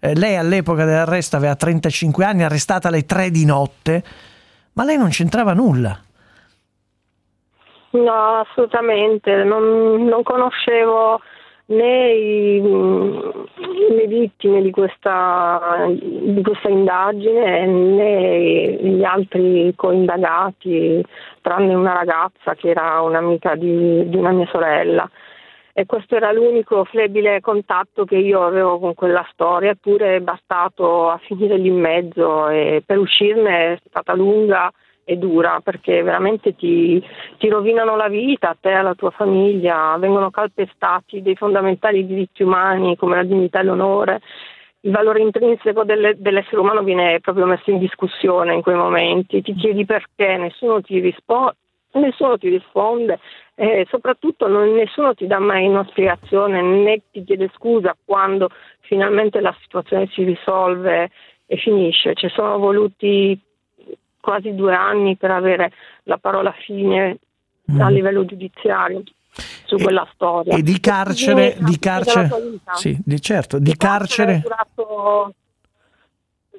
[0.00, 4.02] Eh, lei all'epoca dell'arresto aveva 35 anni, arrestata alle 3 di notte,
[4.74, 5.98] ma lei non c'entrava nulla.
[7.90, 11.20] No, assolutamente, non, non conoscevo
[11.66, 21.02] né i- le vittime di questa, di questa indagine né gli altri coindagati,
[21.40, 25.08] tranne una ragazza che era un'amica di, di una mia sorella.
[25.76, 31.10] E questo era l'unico flebile contatto che io avevo con quella storia, eppure è bastato
[31.10, 34.70] a finire lì in mezzo e per uscirne è stata lunga
[35.04, 37.02] e dura perché veramente ti,
[37.38, 42.96] ti rovinano la vita, a te alla tua famiglia, vengono calpestati dei fondamentali diritti umani
[42.96, 44.20] come la dignità e l'onore.
[44.80, 49.54] Il valore intrinseco delle- dell'essere umano viene proprio messo in discussione in quei momenti, ti
[49.54, 51.54] chiedi perché, nessuno ti, rispo-
[51.92, 53.18] nessuno ti risponde
[53.54, 58.48] e soprattutto non- nessuno ti dà mai una spiegazione né ti chiede scusa quando
[58.80, 61.10] finalmente la situazione si risolve
[61.46, 62.14] e finisce.
[62.14, 63.38] Ci sono voluti
[64.24, 65.70] quasi due anni per avere
[66.04, 67.18] la parola fine
[67.78, 69.02] a livello giudiziario
[69.64, 70.54] su quella storia.
[70.54, 70.58] Mm.
[70.58, 72.30] E di carcere, di carcere,
[72.72, 74.36] sì, di certo, di carcere.
[74.36, 75.34] è durato-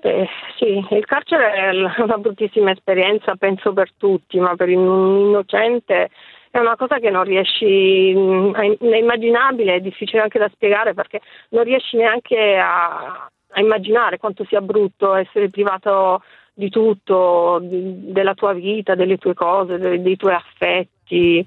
[0.01, 1.69] eh, sì, il carcere è
[2.01, 6.09] una bruttissima esperienza, penso per tutti, ma per un innocente
[6.51, 11.19] è una cosa che non riesci, mm, è immaginabile, è difficile anche da spiegare perché
[11.49, 16.21] non riesci neanche a, a immaginare quanto sia brutto essere privato
[16.57, 21.45] di tutto, di- della tua vita, delle tue cose, dei, dei tuoi affetti,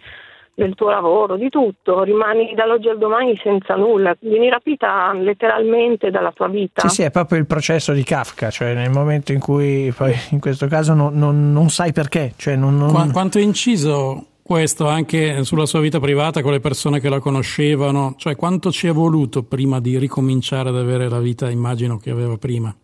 [0.54, 6.32] del tuo lavoro, di tutto, rimani dall'oggi al domani senza nulla, vieni rapita letteralmente dalla
[6.32, 6.86] tua vita.
[6.88, 10.40] Sì, sì, è proprio il processo di Kafka, cioè nel momento in cui poi in
[10.40, 14.88] questo caso non, non- non sai perché, cioè non, non- Qua- quanto è inciso questo
[14.88, 18.14] anche sulla sua vita privata con le persone che la conoscevano?
[18.18, 22.36] Cioè, quanto ci è voluto prima di ricominciare ad avere la vita, immagino, che aveva
[22.36, 22.74] prima?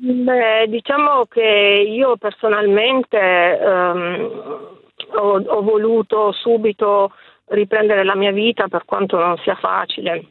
[0.00, 4.78] Beh, diciamo che io personalmente ehm,
[5.16, 7.10] ho, ho voluto subito
[7.46, 10.24] riprendere la mia vita per quanto non sia facile,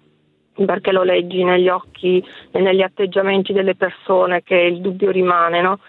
[0.53, 5.79] perché lo leggi negli occhi e negli atteggiamenti delle persone che il dubbio rimane, no?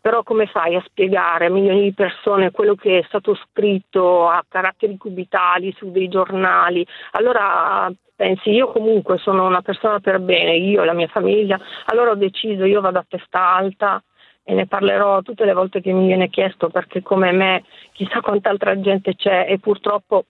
[0.00, 4.44] Però come fai a spiegare a milioni di persone quello che è stato scritto a
[4.46, 6.86] caratteri cubitali su dei giornali?
[7.12, 12.10] Allora pensi, io comunque sono una persona per bene, io e la mia famiglia, allora
[12.10, 14.02] ho deciso, io vado a testa alta
[14.44, 18.50] e ne parlerò tutte le volte che mi viene chiesto perché come me chissà quanta
[18.50, 20.26] altra gente c'è e purtroppo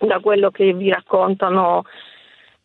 [0.00, 1.84] da quello che vi raccontano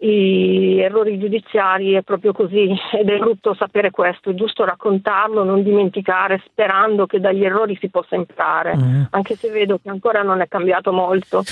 [0.04, 5.64] i errori giudiziari è proprio così ed è brutto sapere questo, è giusto raccontarlo, non
[5.64, 9.04] dimenticare, sperando che dagli errori si possa imparare, Mm.
[9.12, 11.44] anche se vedo che ancora non è cambiato molto.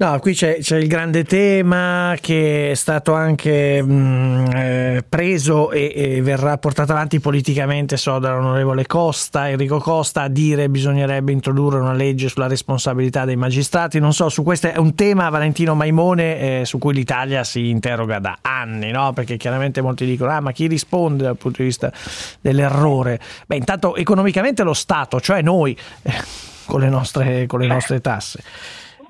[0.00, 5.92] No, qui c'è, c'è il grande tema che è stato anche mh, eh, preso e,
[5.92, 11.80] e verrà portato avanti politicamente, so, dall'onorevole Costa, Enrico Costa, a dire che bisognerebbe introdurre
[11.80, 13.98] una legge sulla responsabilità dei magistrati.
[13.98, 18.18] Non so, su questo è un tema, Valentino Maimone, eh, su cui l'Italia si interroga
[18.18, 19.12] da anni, no?
[19.14, 21.90] Perché chiaramente molti dicono, ah, ma chi risponde dal punto di vista
[22.40, 23.18] dell'errore?
[23.46, 26.12] Beh, intanto economicamente lo Stato, cioè noi, eh,
[26.68, 28.42] con le nostre, con le nostre tasse.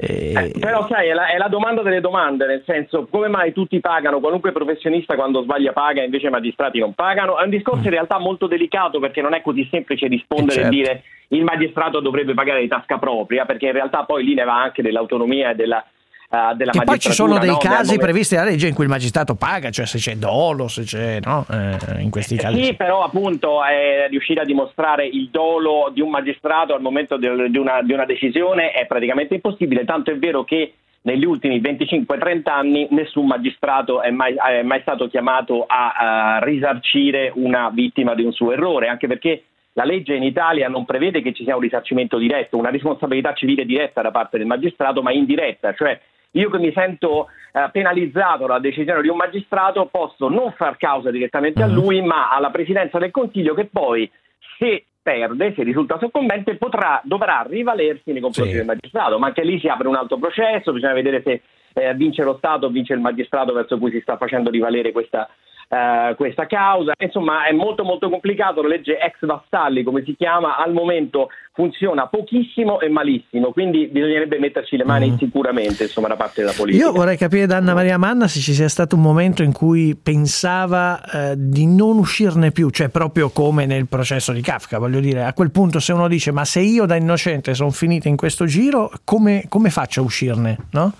[0.01, 3.81] Eh, però sai, è la, è la domanda delle domande, nel senso come mai tutti
[3.81, 7.37] pagano, qualunque professionista quando sbaglia paga, invece i magistrati non pagano?
[7.37, 10.69] È un discorso in realtà molto delicato perché non è così semplice rispondere Eh, certo.
[10.69, 14.45] e dire il magistrato dovrebbe pagare di tasca propria, perché in realtà poi lì ne
[14.45, 15.85] va anche dell'autonomia e della,
[16.31, 17.57] eh, della Che poi ci sono magistratura, dei no?
[17.59, 20.83] Casi momento- previsti dalla legge in cui il magistrato paga, cioè se c'è dolo, se
[20.83, 22.65] c'è no, Eh, in questi casi.
[22.65, 27.51] Sì, però appunto è riuscire a dimostrare il dolo di un magistrato al momento del-
[27.51, 32.51] di, una, di una decisione è praticamente impossibile, tanto è vero che negli ultimi 25-30
[32.51, 35.93] anni nessun magistrato è mai, è mai stato chiamato a,
[36.37, 40.85] a risarcire una vittima di un suo errore, anche perché la legge in Italia non
[40.85, 45.01] prevede che ci sia un risarcimento diretto, una responsabilità civile diretta da parte del magistrato,
[45.03, 45.99] ma indiretta, cioè
[46.33, 51.11] io che mi sento eh, penalizzato dalla decisione di un magistrato posso non far causa
[51.11, 54.11] direttamente a lui, ma alla Presidenza del Consiglio che poi,
[54.59, 58.57] se perde, se risulta soccombente, potrà, dovrà rivalersi nei confronti Sì.
[58.59, 62.23] del magistrato, ma anche lì si apre un altro processo, bisogna vedere se eh, vince
[62.23, 65.29] lo Stato o vince il magistrato verso cui si sta facendo rivalere questa,
[65.69, 66.93] eh, questa causa.
[66.99, 72.07] Insomma, è molto molto complicato, la legge ex Vassalli, come si chiama, al momento funziona
[72.07, 76.85] pochissimo e malissimo, quindi bisognerebbe metterci le mani sicuramente insomma, da parte della politica.
[76.85, 79.97] Io vorrei capire da Anna Maria Manna se ci sia stato un momento in cui
[80.01, 85.25] pensava eh, di non uscirne più, cioè proprio come nel processo di Kafka, voglio dire,
[85.25, 88.47] a quel punto se uno dice ma se io da innocente sono finita in questo
[88.47, 90.57] giro, come, come faccio a uscirne?
[90.71, 90.93] No?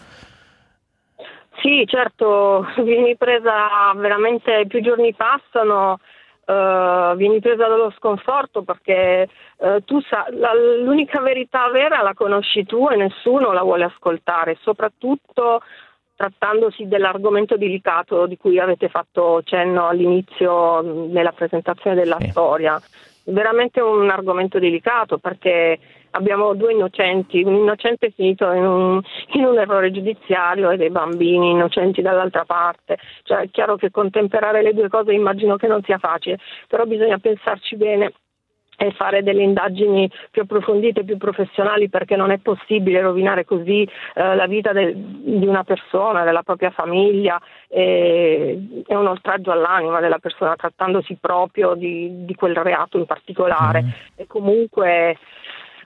[1.61, 5.99] Sì, certo, vieni presa veramente, più giorni passano,
[6.45, 9.29] eh, vieni presa dallo sconforto perché
[9.59, 14.57] eh, tu sa, la- l'unica verità vera la conosci tu e nessuno la vuole ascoltare,
[14.61, 15.63] soprattutto
[16.15, 22.81] trattandosi dell'argomento delicato di cui avete fatto cenno all'inizio mh, nella presentazione della storia.
[23.25, 25.79] Veramente un argomento delicato perché
[26.13, 29.01] abbiamo due innocenti, un innocente finito in un,
[29.33, 32.99] in un errore giudiziario e dei bambini innocenti dall'altra parte.
[33.25, 37.19] Cioè, è chiaro che contemperare le due cose immagino che non sia facile, però bisogna
[37.19, 38.13] pensarci bene
[38.81, 44.37] e fare delle indagini più approfondite, più professionali, perché non è possibile rovinare così eh,
[44.37, 50.19] la vita del- di una persona, della propria famiglia, e- è un oltraggio all'anima della
[50.19, 53.83] persona trattandosi proprio di, di quel reato in particolare.
[54.15, 55.19] E comunque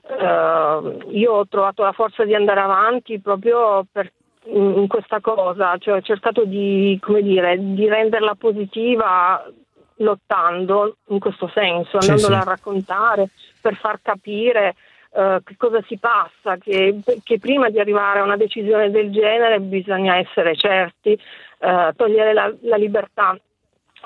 [0.09, 4.13] eh, io ho trovato la forza di andare avanti proprio per
[4.45, 9.49] in questa cosa, cioè ho cercato di, come dire, di renderla positiva
[9.97, 12.49] lottando in questo senso, Sì, andandola sì.
[12.49, 13.29] a raccontare
[13.61, 14.75] per far capire
[15.13, 19.61] eh, che cosa si passa, che, che prima di arrivare a una decisione del genere
[19.61, 23.39] bisogna essere certi, eh, togliere la, la libertà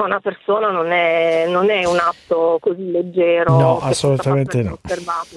[0.02, 3.56] a una persona non è, non è un atto così leggero.
[3.56, 4.78] No, assolutamente no.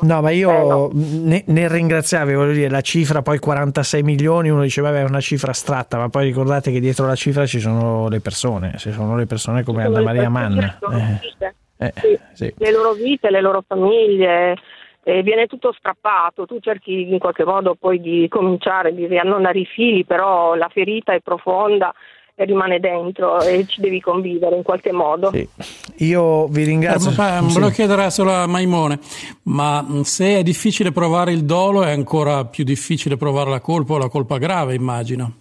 [0.02, 0.90] No, ma io Eh, no.
[0.94, 5.20] ne, ne ringraziavi, voglio dire, la cifra poi 46 milioni, uno diceva vabbè è una
[5.22, 9.16] cifra astratta, ma poi ricordate che dietro la cifra ci sono le persone, ci sono
[9.16, 10.78] le persone come Anna Maria Manna.
[10.80, 11.94] certo, Eh.
[11.94, 14.56] sì, Eh, Sì, le loro vite, le loro famiglie,
[15.04, 16.46] e viene tutto strappato.
[16.46, 21.14] Tu cerchi in qualche modo poi di cominciare, di riannodare i fili, però la ferita
[21.14, 21.94] è profonda
[22.46, 25.32] rimane dentro e ci devi convivere in qualche modo.
[25.98, 27.12] Io vi ringrazio.
[27.12, 27.54] Eh, ma- Sì.
[27.54, 29.00] Volevo chiedere solo a Maimone,
[29.44, 33.98] ma se è difficile provare il dolo è ancora più difficile provare la colpa o
[33.98, 35.34] la colpa grave, immagino.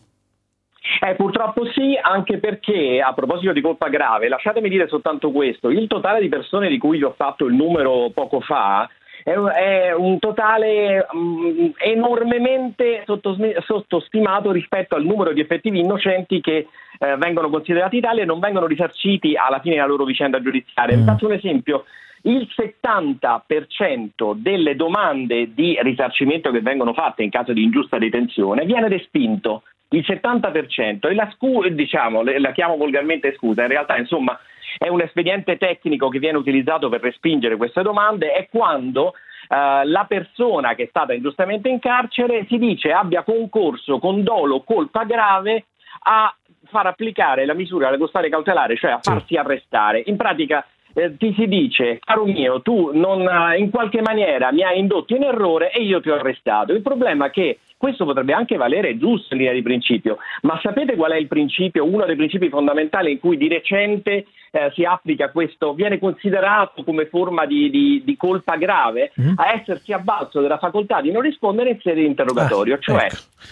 [1.01, 5.87] Eh, purtroppo sì, anche perché a proposito di colpa grave, lasciatemi dire soltanto questo, il
[5.87, 8.89] totale di persone di cui vi ho fatto il numero poco fa
[9.29, 16.67] è, un- è un totale mm, enormemente sottostimato rispetto al numero di effettivi innocenti che
[16.99, 20.97] eh, vengono considerati tali e non vengono risarciti alla fine della loro vicenda giudiziaria.
[20.97, 21.85] Vi faccio un esempio.
[22.23, 28.89] Il 70% delle domande di risarcimento che vengono fatte in caso di ingiusta detenzione viene
[28.89, 29.63] respinto.
[29.91, 34.39] Il 70% e la, scu- diciamo, la chiamo volgarmente scusa, in realtà insomma
[34.79, 39.15] è un espediente tecnico che viene utilizzato per respingere queste domande è quando
[39.49, 44.57] eh, la persona che è stata ingiustamente in carcere si dice abbia concorso con dolo
[44.57, 45.67] o colpa grave
[46.01, 46.33] a
[46.67, 50.03] far applicare la misura della custode cautelare, cioè a farsi arrestare.
[50.07, 50.65] In pratica
[50.95, 55.15] eh, ti si dice, caro mio, tu non, eh, in qualche maniera mi hai indotto
[55.15, 56.73] in errore e io ti ho arrestato.
[56.73, 60.97] Il problema è che questo potrebbe anche valere giusto in linea di principio, ma sapete
[60.97, 65.31] qual è il principio, uno dei principi fondamentali in cui di recente eh, si applica
[65.31, 71.01] questo, viene considerato come forma di, di- di colpa grave a essersi avvalso della facoltà
[71.01, 73.07] di non rispondere in sede di interrogatorio, cioè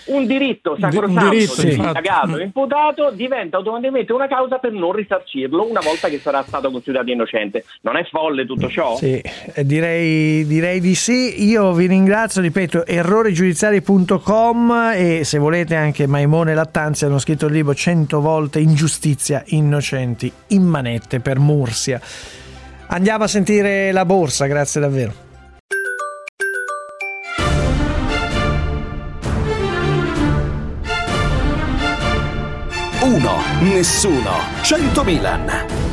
[0.06, 1.86] un diritto sacrosanto diritto, di infatti.
[1.86, 2.32] indagato Mm.
[2.32, 7.10] o imputato diventa automaticamente una causa per non risarcirlo una volta che sarà stato considerato
[7.10, 7.64] innocente.
[7.82, 8.96] Non è folle tutto ciò?
[8.96, 11.46] Sì, eh, direi, direi di sì.
[11.46, 14.15] Io vi ringrazio, ripeto, errorigiudiziari.com
[14.94, 20.62] e se volete anche Maimone Lattanzi hanno scritto il libro 100 volte Ingiustizia, innocenti, in
[20.62, 22.00] manette per Mursia.
[22.88, 25.24] Andiamo a sentire la borsa, grazie davvero.
[33.02, 34.30] Uno, nessuno,
[34.62, 35.85] 100 Milan.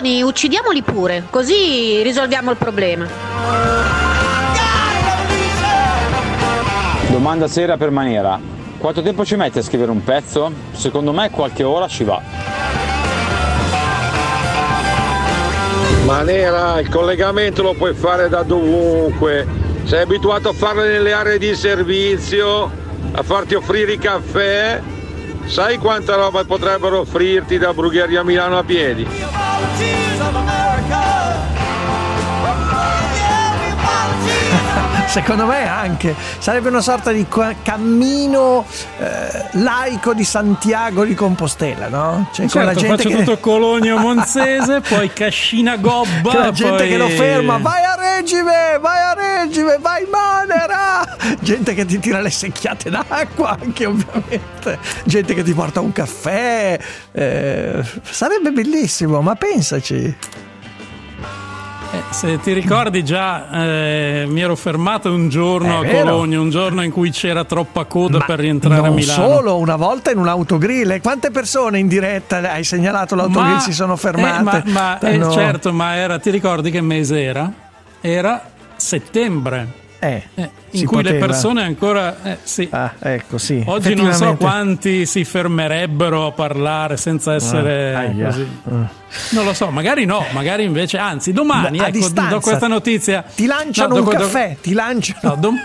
[0.00, 3.06] Giovani, uccidiamoli pure, così risolviamo il problema.
[7.08, 8.40] Domanda seria per Maniera.
[8.78, 10.50] Quanto tempo ci metti a scrivere un pezzo?
[10.72, 12.20] Secondo me qualche ora ci va.
[16.04, 19.46] Manera, il collegamento lo puoi fare da dovunque.
[19.84, 22.70] Sei abituato a farlo nelle aree di servizio,
[23.12, 24.80] a farti offrire i caffè.
[25.44, 29.49] Sai quanta roba potrebbero offrirti da Brugheria Milano a piedi?
[35.10, 37.26] Secondo me anche sarebbe una sorta di
[37.62, 38.64] cammino
[38.98, 42.28] eh, laico di Santiago di Compostela, no?
[42.32, 43.16] Cioè, con la Certo, gente faccio che...
[43.24, 48.78] tutto Cologno Monzese, poi Cascina Gobba, la gente poi- che lo ferma, vai a Regime,
[48.80, 50.79] vai a Regime, vai Manera!
[51.40, 54.78] Gente che ti tira le secchiate d'acqua, anche ovviamente.
[55.04, 56.78] Gente che ti porta un caffè.
[57.12, 60.14] eh, sarebbe bellissimo, ma pensaci.
[61.92, 66.02] Eh, se ti ricordi già, eh, mi ero fermato un giorno È a.
[66.04, 69.28] Cologno, un giorno in cui c'era troppa coda per rientrare a non Milano.
[69.28, 71.00] solo, una volta in un autogrill.
[71.00, 74.38] Quante persone in diretta hai segnalato l'autogrill si sono fermate?
[74.68, 77.52] eh, ma, ma, eh, Hanno- certo, ma era, ti ricordi che mese era?
[78.00, 78.40] Era
[78.76, 79.78] settembre.
[80.02, 80.50] Eh, in
[80.80, 81.26] si cui le poteva.
[81.26, 82.22] persone ancora.
[82.22, 82.66] eh, sì.
[82.70, 83.62] Ah, ecco, sì.
[83.66, 88.28] Oggi non so quanti si fermerebbero a parlare senza essere Ah.
[88.70, 88.90] Ah.
[89.32, 92.30] Non lo so, magari no, magari invece, anzi, domani A ecco, distanza.
[92.30, 93.22] do questa notizia.
[93.34, 95.18] Ti lanciano No, un do- do- caffè, ti lanciano.
[95.22, 95.58] No, dom-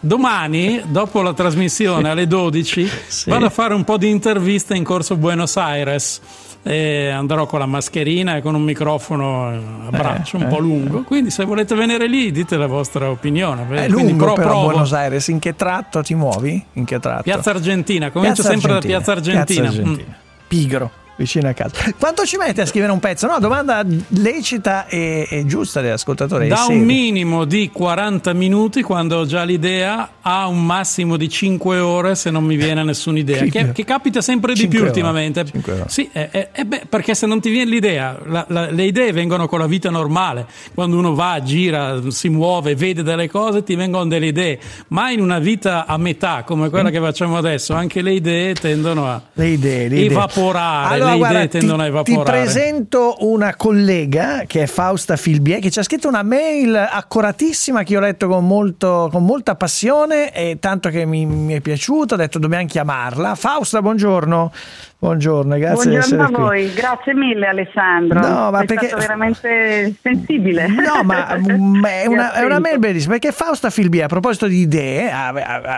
[0.00, 2.88] Domani, dopo la trasmissione alle 12,
[3.26, 6.20] vado a fare un po' di interviste in corso Buenos Aires.
[6.62, 9.48] E andrò con la mascherina e con un microfono
[9.86, 11.02] a braccio un eh, po' lungo.
[11.02, 13.62] Quindi, se volete venire lì, dite la vostra opinione.
[13.62, 14.64] È Quindi, lungo pro- però provo.
[14.66, 16.62] Buenos Aires, in che tratto ti muovi?
[16.74, 17.22] In che tratto?
[17.22, 18.98] Piazza Argentina, comincio Piazza sempre Argentina.
[18.98, 19.68] da Piazza Argentina.
[19.68, 20.16] Piazza Argentina.
[20.48, 21.92] Pigro, vicino a casa.
[21.98, 23.26] Quanto ci mette a scrivere un pezzo?
[23.26, 26.46] No, domanda lecita e, e giusta dell'ascoltatore.
[26.46, 26.82] Da un seria.
[26.84, 32.30] minimo di 40 minuti quando ho già l'idea a un massimo di 5 ore se
[32.30, 35.44] non mi viene nessuna idea, che, che capita sempre di più ore, ultimamente.
[35.86, 39.12] Sì, eh, eh, eh, beh, perché se non ti viene l'idea, la- la- le idee
[39.12, 43.74] vengono con la vita normale, quando uno va, gira, si muove, vede delle cose, ti
[43.74, 44.58] vengono delle idee,
[44.88, 49.06] ma in una vita a metà come quella che facciamo adesso, anche le idee tendono
[49.08, 50.04] a Le idee, le idee.
[50.10, 52.42] evaporare, Allora, le guarda, idee tendono ti, a ti evaporare.
[52.42, 57.92] presento una collega che è Fausta Filbie che ci ha scritto una mail accuratissima che
[57.92, 62.14] io ho letto con, molto, con molta passione e tanto che mi, mi è piaciuta.
[62.14, 63.34] Ho detto dobbiamo chiamarla.
[63.34, 64.52] Fausta, buongiorno.
[65.00, 68.18] Buongiorno, grazie Buongiorno a voi, grazie mille Alessandro.
[68.18, 70.66] No, ma Sei perché- stato veramente sensibile.
[70.66, 74.58] No, ma mm, è una, è una mail bellissima perché Fausta Filbie, a proposito di
[74.58, 75.08] idee,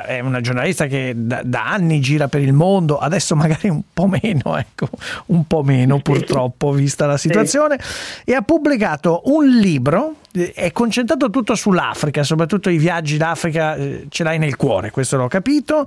[0.06, 4.06] è una giornalista che da, da anni gira per il mondo, adesso magari un po'
[4.06, 4.88] meno, ecco,
[5.26, 7.78] un po' meno purtroppo, vista la situazione,
[8.24, 10.14] e ha pubblicato un libro.
[10.32, 15.26] È concentrato tutto sull'Africa, soprattutto i viaggi d'Africa eh, ce l'hai nel cuore, questo l'ho
[15.26, 15.84] capito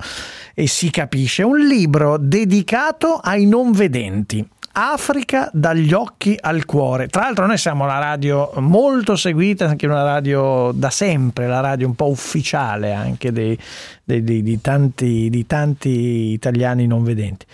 [0.54, 1.44] e si capisce.
[1.44, 4.46] Un libro dedicato ai non vedenti.
[4.76, 7.08] Africa dagli occhi al cuore.
[7.08, 11.86] Tra l'altro noi siamo una radio molto seguita, anche una radio da sempre, la radio
[11.86, 13.58] un po' ufficiale anche dei-
[14.04, 17.46] dei- dei- di, tanti, di tanti italiani non vedenti.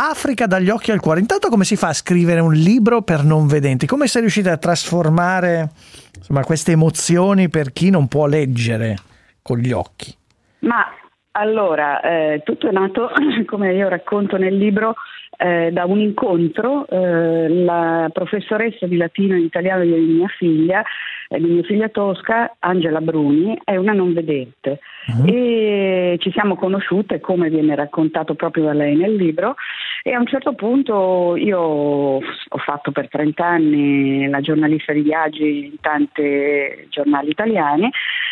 [0.00, 1.18] Africa dagli occhi al cuore.
[1.18, 3.84] Intanto come si fa a scrivere un libro per non vedenti?
[3.84, 5.70] Come sei riuscita a trasformare
[6.14, 8.96] insomma, queste emozioni per chi non può leggere
[9.42, 10.14] con gli occhi?
[10.60, 10.86] Ma
[11.32, 13.10] allora, eh, tutto è nato,
[13.46, 14.94] come io racconto nel libro,
[15.38, 16.86] eh, da un incontro.
[16.88, 20.82] eh, la professoressa di latino e italiano di mia figlia,
[21.28, 24.80] eh, di mia figlia Tosca, Angela Bruni, è una non vedente.
[25.24, 29.54] E ci siamo conosciute, come viene raccontato proprio da lei nel libro,
[30.02, 35.66] e a un certo punto io ho fatto per 30 anni la giornalista di viaggi
[35.66, 37.90] in tanti giornali italiani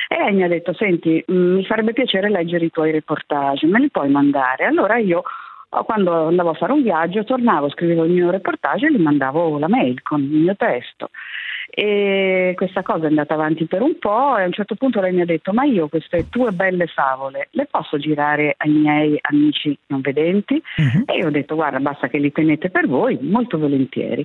[0.09, 3.81] e lei mi ha detto, senti, mh, mi farebbe piacere leggere i tuoi reportage, me
[3.81, 4.65] li puoi mandare?
[4.65, 5.23] Allora io
[5.69, 9.69] quando andavo a fare un viaggio tornavo, scrivevo il mio reportage e gli mandavo la
[9.69, 11.11] mail con il mio testo.
[11.69, 15.13] E questa cosa è andata avanti per un po' e a un certo punto lei
[15.13, 19.77] mi ha detto ma io queste tue belle favole le posso girare ai miei amici
[19.89, 20.63] non vedenti?
[21.07, 24.25] E io ho detto guarda basta che li tenete per voi, molto volentieri.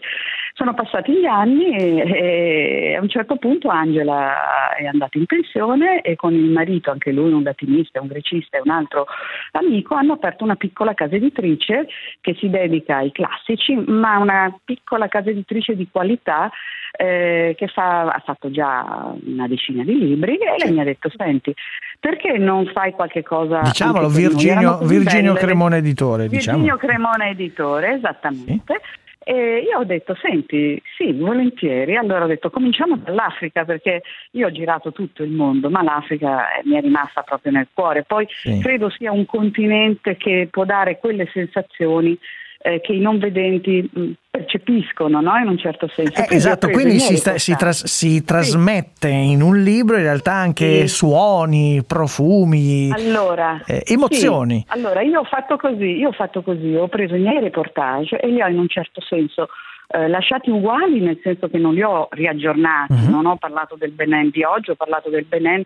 [0.54, 6.02] Sono passati gli anni e, e a un certo punto Angela è andata in pensione
[6.02, 9.08] e con il marito, anche lui un latinista, un grecista e un altro
[9.52, 11.88] amico, hanno aperto una piccola casa editrice
[12.20, 16.50] che si dedica ai classici, ma una piccola casa editrice di qualità
[16.94, 21.10] eh, che fa- ha fatto già una decina di libri e lei mi ha detto
[21.16, 21.54] senti
[22.00, 24.10] perché non fai qualche cosa Diciamolo?
[24.10, 25.34] Virginio, Virginio.
[25.34, 26.28] Cremone Editore.
[26.28, 26.78] Virginio Diciamo.
[26.78, 28.82] Cremone Editore, esattamente.
[29.24, 31.96] E io ho detto, senti, sì, volentieri.
[31.96, 36.62] Allora ho detto, cominciamo dall'Africa perché io ho girato tutto il mondo, ma l'Africa eh,
[36.66, 38.04] mi è rimasta proprio nel cuore.
[38.04, 38.60] Poi Sì.
[38.60, 42.18] credo sia un continente che può dare quelle sensazioni
[42.64, 45.36] eh, che i non vedenti mh, percepiscono, no?
[45.38, 46.22] In un certo senso.
[46.22, 50.88] Eh, esatto, quindi si, sta- si tras- si trasmette in un libro in realtà anche
[50.88, 50.96] Sì.
[50.96, 54.60] suoni, profumi, Allora, eh, emozioni.
[54.60, 54.66] sì.
[54.78, 58.28] allora, io ho fatto così, io ho fatto così, ho preso i miei reportage e
[58.28, 59.48] li ho in un certo senso
[59.94, 63.10] eh, lasciati uguali, nel senso che non li ho riaggiornati, Mhm.
[63.10, 65.62] non ho parlato del Benin di oggi, ho parlato del Benin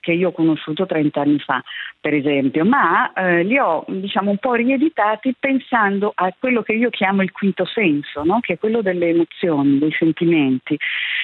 [0.00, 1.62] che io ho conosciuto 30 anni fa,
[2.00, 6.90] per esempio, ma eh, li ho diciamo un po' rieditati pensando a quello che io
[6.90, 8.40] chiamo il quinto senso, no?
[8.40, 10.76] che è quello delle emozioni, dei sentimenti,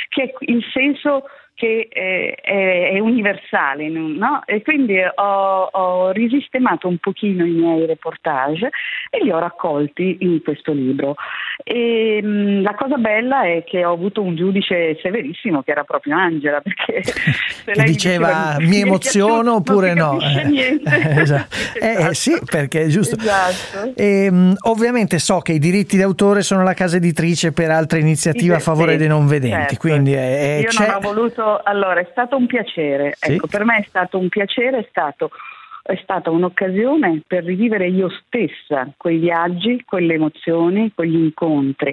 [0.08, 4.42] che è il senso che eh, è, è universale, no?
[4.44, 8.70] E quindi ho, ho risistemato un pochino i miei reportage
[9.10, 11.14] e li ho raccolti in questo libro.
[11.62, 16.16] E, mh, la cosa bella è che ho avuto un giudice severissimo che era proprio
[16.16, 20.18] Angela, perché se lei diceva mi mi è emoziono oppure no.
[20.20, 20.80] Eh,
[21.20, 21.56] esatto.
[21.80, 23.16] Eh, eh, sì, perché è giusto.
[23.16, 23.92] Esatto.
[23.96, 28.58] Ehm, ovviamente so che i diritti d'autore sono la casa editrice per altre iniziative a
[28.58, 29.76] favore sì, dei non vedenti, certo.
[29.76, 30.86] quindi eh, Io c'è...
[30.86, 33.32] non ho voluto, allora è stato un piacere, Sì.
[33.32, 35.30] ecco, per me è stato un piacere, è stato
[35.84, 41.92] è stata un'occasione per rivivere io stessa quei viaggi, quelle emozioni, quegli incontri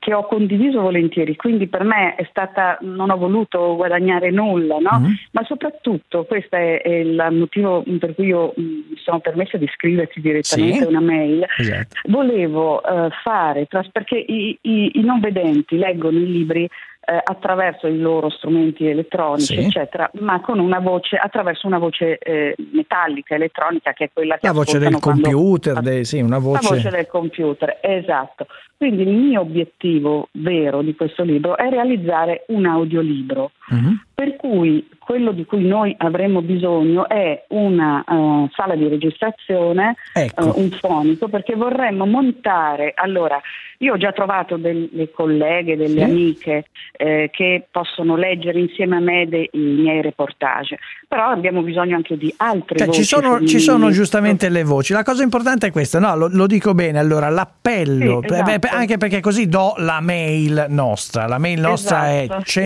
[0.00, 1.36] che ho condiviso volentieri.
[1.36, 4.98] Quindi per me è stata, non ho voluto guadagnare nulla, no?
[4.98, 5.12] Mm-hmm.
[5.30, 9.70] ma soprattutto questo è, è il motivo per cui io mh, mi sono permessa di
[9.74, 10.84] scriverti direttamente Sì.
[10.84, 11.46] una mail.
[11.56, 12.00] Esatto.
[12.08, 16.68] Volevo eh, fare, tras- perché i, i- i non vedenti leggono i libri
[17.02, 19.64] eh, attraverso i loro strumenti elettronici, Sì.
[19.66, 24.46] eccetera, ma con una voce, attraverso una voce eh, metallica, elettronica, che è quella che
[24.46, 26.90] La voce del quando- computer, dei- sì, una la voce voce.
[26.90, 28.46] del computer, esatto.
[28.76, 33.50] Quindi il mio obiettivo vero di questo libro è realizzare un audiolibro.
[33.70, 34.04] Mhm.
[34.20, 40.54] Per cui quello di cui noi avremmo bisogno è una eh, sala di registrazione, Ecco.
[40.54, 42.92] eh, un fonico, perché vorremmo montare.
[42.94, 43.40] Allora,
[43.78, 46.02] io ho già trovato delle colleghe, delle Sì.
[46.02, 50.78] amiche eh, che possono leggere insieme a me dei- i miei reportage,
[51.08, 53.00] però abbiamo bisogno anche di altre Cioè, voci.
[53.00, 54.92] ci, sono, ci sono giustamente le voci.
[54.92, 56.14] La cosa importante è questa, no?
[56.14, 56.98] Lo, lo dico bene.
[56.98, 58.68] Allora, l'appello, Sì, beh, esatto.
[58.76, 61.26] anche perché così do la mail nostra.
[61.26, 62.60] La mail nostra Esatto, è sì.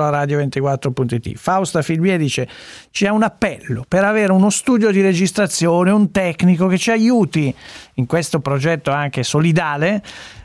[0.00, 1.36] 100milan radio24.it.
[1.36, 2.48] Fausta Filbie dice:
[2.90, 7.54] c'è un appello per avere uno studio di registrazione, un tecnico che ci aiuti
[7.94, 10.02] in questo progetto anche solidale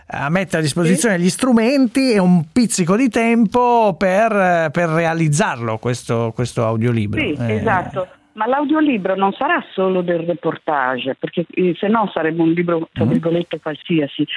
[0.07, 6.31] a mettere a disposizione gli strumenti e un pizzico di tempo per, per realizzarlo questo,
[6.35, 7.19] questo audiolibro.
[7.19, 8.07] Sì, Eh, esatto.
[8.33, 13.05] Ma l'audiolibro non sarà solo del reportage, perché eh, se no sarebbe un libro, tra
[13.05, 14.27] virgolette, qualsiasi.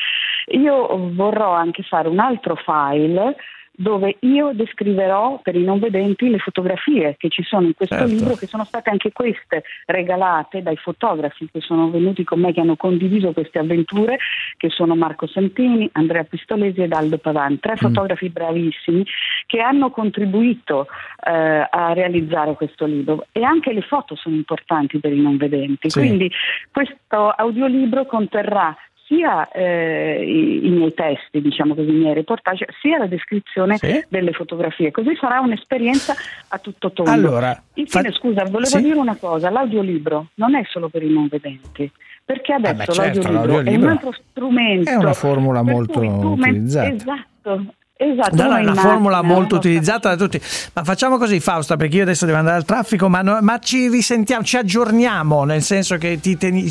[0.53, 3.35] Io vorrò anche fare un altro file
[3.81, 8.13] dove io descriverò per i non vedenti le fotografie che ci sono in questo Certo.
[8.13, 12.61] libro, che sono state anche queste regalate dai fotografi che sono venuti con me, che
[12.61, 14.19] hanno condiviso queste avventure,
[14.57, 19.07] che sono Marco Santini, Andrea Pistolesi ed Aldo Pavan, tre fotografi bravissimi
[19.47, 20.89] che hanno contribuito
[21.25, 25.89] eh, a realizzare questo libro e anche le foto sono importanti per i non vedenti.
[25.89, 26.01] Sì.
[26.01, 26.29] Quindi
[26.73, 28.77] questo audiolibro conterrà
[29.09, 34.05] sia eh, i, i miei testi, diciamo così, i miei reportage, sia la descrizione Sì.
[34.09, 34.91] delle fotografie.
[34.91, 36.15] Così sarà un'esperienza
[36.49, 37.11] a tutto tondo.
[37.11, 38.83] Allora, Infine, fa- scusa, volevo sì?
[38.83, 41.91] dire una cosa: l'audiolibro non è solo per i non vedenti.
[42.25, 44.91] Perché adesso beh, certo, l'audiolibro, è l'audiolibro un altro strumento.
[44.91, 46.93] è una formula molto utilizzata.
[46.93, 47.65] Esatto,
[48.01, 48.37] esatto.
[48.37, 50.41] No, no, uno è una formula molto utilizzata da tutti.
[50.73, 53.89] Ma facciamo così, Fausta, perché io adesso devo andare al traffico, ma, no- ma ci
[53.89, 56.69] risentiamo, ci aggiorniamo, nel senso che ti teni-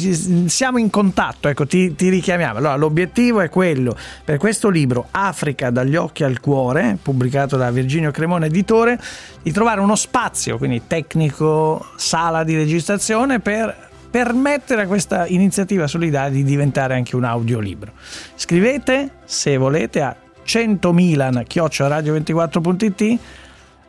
[0.48, 2.58] siamo in contatto, ecco, ti, ti richiamiamo.
[2.58, 8.12] Allora, l'obiettivo è quello, per questo libro, Africa dagli occhi al cuore, pubblicato da Virginio
[8.12, 8.98] Cremone Editore,
[9.44, 16.32] di trovare uno spazio, quindi tecnico, sala di registrazione, per permettere a questa iniziativa solidale
[16.32, 17.92] di diventare anche un audiolibro.
[18.36, 20.16] Scrivete, se volete, a
[20.48, 23.20] 100milan radio24.it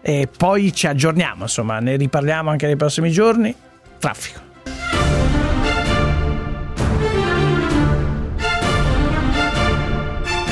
[0.00, 3.54] e poi ci aggiorniamo, insomma, ne riparliamo anche nei prossimi giorni.
[3.98, 4.40] Traffico.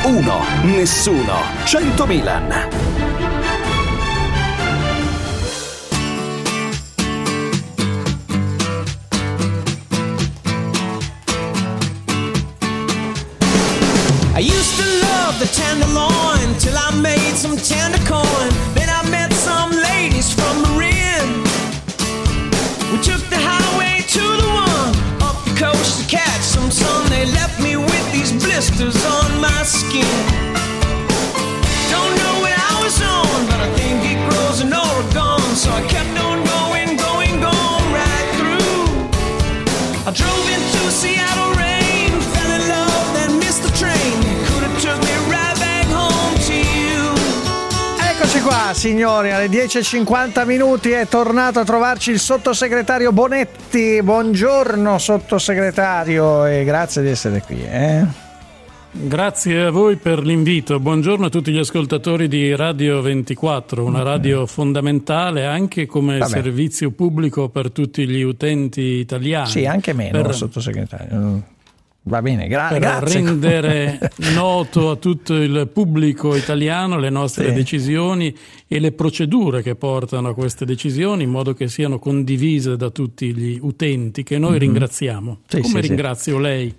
[0.05, 1.35] Uno, nessuno,
[1.65, 2.86] 100 Milan.
[15.27, 18.51] Love the tenderloin till I made some tender coin.
[18.75, 21.43] Then I met some ladies from Marin.
[22.93, 24.95] We took the highway to the one
[25.27, 27.11] up the coast to catch some sun.
[27.11, 30.66] They left me with these blisters on my skin.
[48.67, 54.03] Qua, signori, alle 10.50 minuti è tornato a trovarci il sottosegretario Bonetti.
[54.03, 57.63] Buongiorno, sottosegretario, e grazie di essere qui.
[57.65, 58.05] Eh?
[58.91, 60.81] Grazie a voi per l'invito.
[60.81, 66.31] Buongiorno a tutti gli ascoltatori di Radio 24, una radio fondamentale anche come Vabbè.
[66.31, 69.49] servizio pubblico per tutti gli utenti italiani.
[69.49, 71.55] Sì, anche meno, Per- sottosegretario.
[72.09, 73.21] Va bene, gra- per grazie.
[73.21, 73.99] rendere
[74.33, 77.53] noto a tutto il pubblico italiano le nostre Sì.
[77.55, 78.33] decisioni
[78.69, 83.35] e le procedure che portano a queste decisioni in modo che siano condivise da tutti
[83.35, 84.59] gli utenti che noi Mhm.
[84.59, 85.39] ringraziamo.
[85.49, 86.73] Sì, Come sì, ringrazio lei?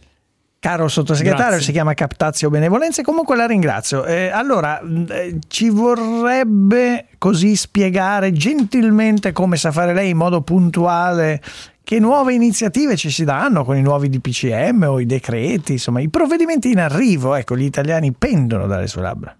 [0.59, 1.65] Caro sottosegretario, Grazie.
[1.65, 4.05] si chiama Captazio Benevolenza e comunque la ringrazio.
[4.05, 10.41] Eh, allora, mh, eh, ci vorrebbe così spiegare gentilmente come sa fare lei in modo
[10.41, 11.41] puntuale
[11.87, 16.09] che nuove iniziative ci si danno con i nuovi DPCM o i decreti, insomma, i
[16.09, 19.33] provvedimenti in arrivo, ecco, gli italiani pendono dalle sue labbra.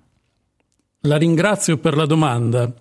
[1.02, 2.74] La ringrazio per la domanda.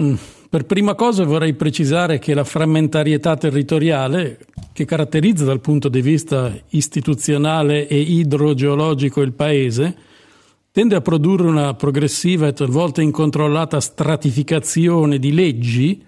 [0.00, 0.14] Mm,
[0.48, 4.38] Per prima cosa vorrei precisare che la frammentarietà territoriale,
[4.72, 9.96] che caratterizza dal punto di vista istituzionale e idrogeologico il Paese,
[10.70, 16.04] tende a produrre una progressiva e talvolta incontrollata stratificazione di leggi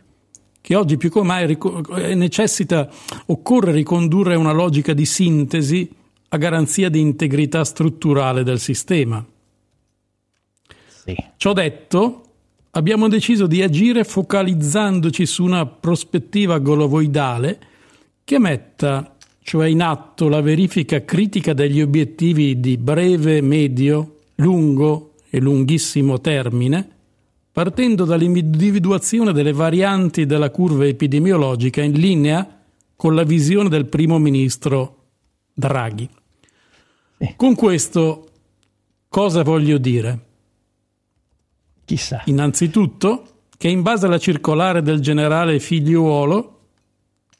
[0.69, 1.57] che oggi più che mai
[1.97, 2.91] eh, necessita,
[3.25, 5.89] occorre ricondurre a una logica di sintesi
[6.29, 9.25] a garanzia di integrità strutturale del sistema.
[11.39, 12.23] Ciò detto,
[12.73, 17.59] abbiamo deciso di agire focalizzandoci su una prospettiva golovoidale
[18.23, 25.41] che metta cioè in atto la verifica critica degli obiettivi di breve, medio, lungo e
[25.41, 26.97] lunghissimo termine,
[27.59, 32.61] partendo dall'individuazione delle varianti della curva epidemiologica in linea
[32.95, 35.07] con la visione del primo ministro
[35.55, 36.09] Draghi.
[37.35, 38.29] Con questo
[39.09, 40.19] cosa voglio dire?
[41.85, 42.23] Chissà.
[42.27, 46.61] Innanzitutto che in base alla circolare del generale Figliuolo,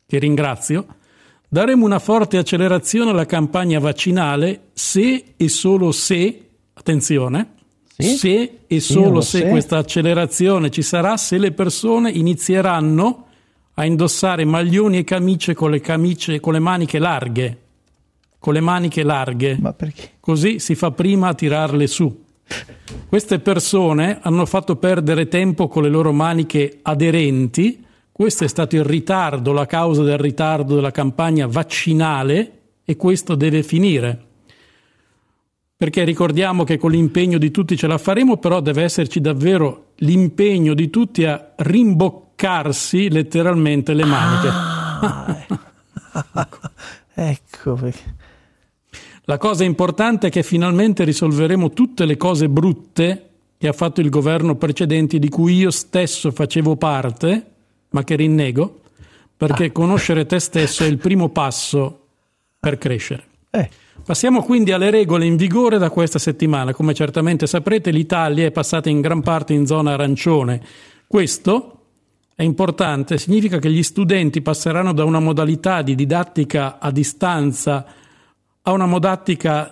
[0.05, 0.97] che ringrazio,
[1.49, 7.58] daremo una forte accelerazione alla campagna vaccinale se e solo se, attenzione,
[8.01, 8.17] Sì?
[8.17, 9.49] se e solo lo se se.
[9.49, 13.27] questa accelerazione ci sarà se le persone inizieranno
[13.75, 17.59] a indossare maglioni e camicie con le, camicie, con le maniche larghe.
[18.39, 19.57] Con le maniche larghe.
[19.61, 20.11] Ma perché?
[20.21, 22.25] Così si fa prima a tirarle su.
[23.09, 27.85] Queste persone hanno fatto perdere tempo con le loro maniche aderenti.
[28.13, 32.53] Questo è stato il ritardo, la causa del ritardo della campagna vaccinale
[32.85, 34.27] e questo deve finire.
[35.79, 40.75] Perché ricordiamo che con l'impegno di tutti ce la faremo, però deve esserci davvero l'impegno
[40.75, 44.51] di tutti a rimboccarsi letteralmente le maniche.
[47.15, 48.15] Ecco perché.
[49.25, 54.09] La cosa importante è che finalmente risolveremo tutte le cose brutte che ha fatto il
[54.09, 57.47] governo precedente di cui io stesso facevo parte,
[57.91, 58.81] ma che rinnego,
[59.37, 62.07] perché conoscere te stesso è il primo passo
[62.59, 63.25] per crescere.
[64.09, 66.73] Passiamo quindi alle regole in vigore da questa settimana.
[66.73, 70.63] Come certamente saprete, l'Italia è passata in gran parte in zona arancione.
[71.07, 71.81] Questo
[72.35, 77.85] è importante, significa che gli studenti passeranno da una modalità di didattica a distanza
[78.63, 78.89] a una,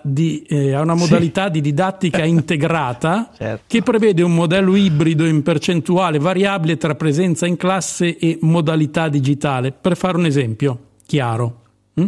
[0.03, 3.31] di, eh, a una modalità di didattica integrata
[3.67, 9.73] che prevede un modello ibrido in percentuale variabile tra presenza in classe e modalità digitale.
[9.73, 11.63] Per fare un esempio chiaro.
[11.99, 12.07] mm?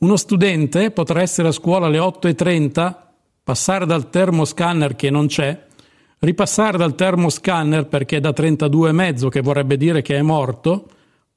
[0.00, 2.94] Uno studente potrà essere a scuola alle 8.30,
[3.42, 5.66] passare dal termoscanner che non c'è,
[6.20, 10.88] ripassare dal termoscanner perché è da 32,5 che vorrebbe dire che è morto,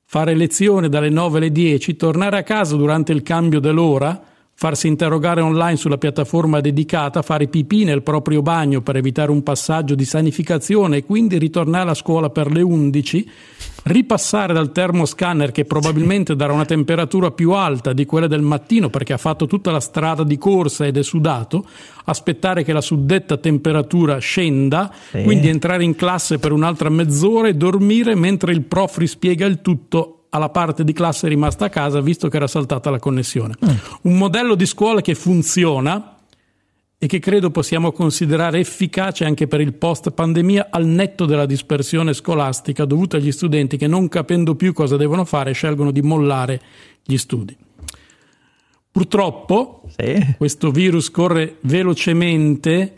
[0.03, 4.21] fare lezione dalle 9 alle 10, tornare a casa durante il cambio dell'ora,
[4.61, 9.95] farsi interrogare online sulla piattaforma dedicata, fare pipì nel proprio bagno per evitare un passaggio
[9.95, 13.27] di sanificazione e quindi ritornare a scuola per le 11,
[13.85, 19.13] ripassare dal termoscanner che probabilmente darà una temperatura più alta di quella del mattino perché
[19.13, 21.65] ha fatto tutta la strada di corsa ed è sudato,
[22.05, 25.23] aspettare che la suddetta temperatura scenda, Sì.
[25.23, 30.17] quindi entrare in classe per un'altra mezz'ora e dormire mentre il prof rispiega il tutto
[30.33, 33.55] alla parte di classe rimasta a casa visto che era saltata la connessione.
[34.03, 36.17] Un modello di scuola che funziona
[36.97, 42.13] e che credo possiamo considerare efficace anche per il post pandemia al netto della dispersione
[42.13, 46.61] scolastica dovuta agli studenti che non capendo più cosa devono fare scelgono di mollare
[47.03, 47.57] gli studi.
[48.91, 49.89] Purtroppo
[50.37, 52.93] questo virus corre velocemente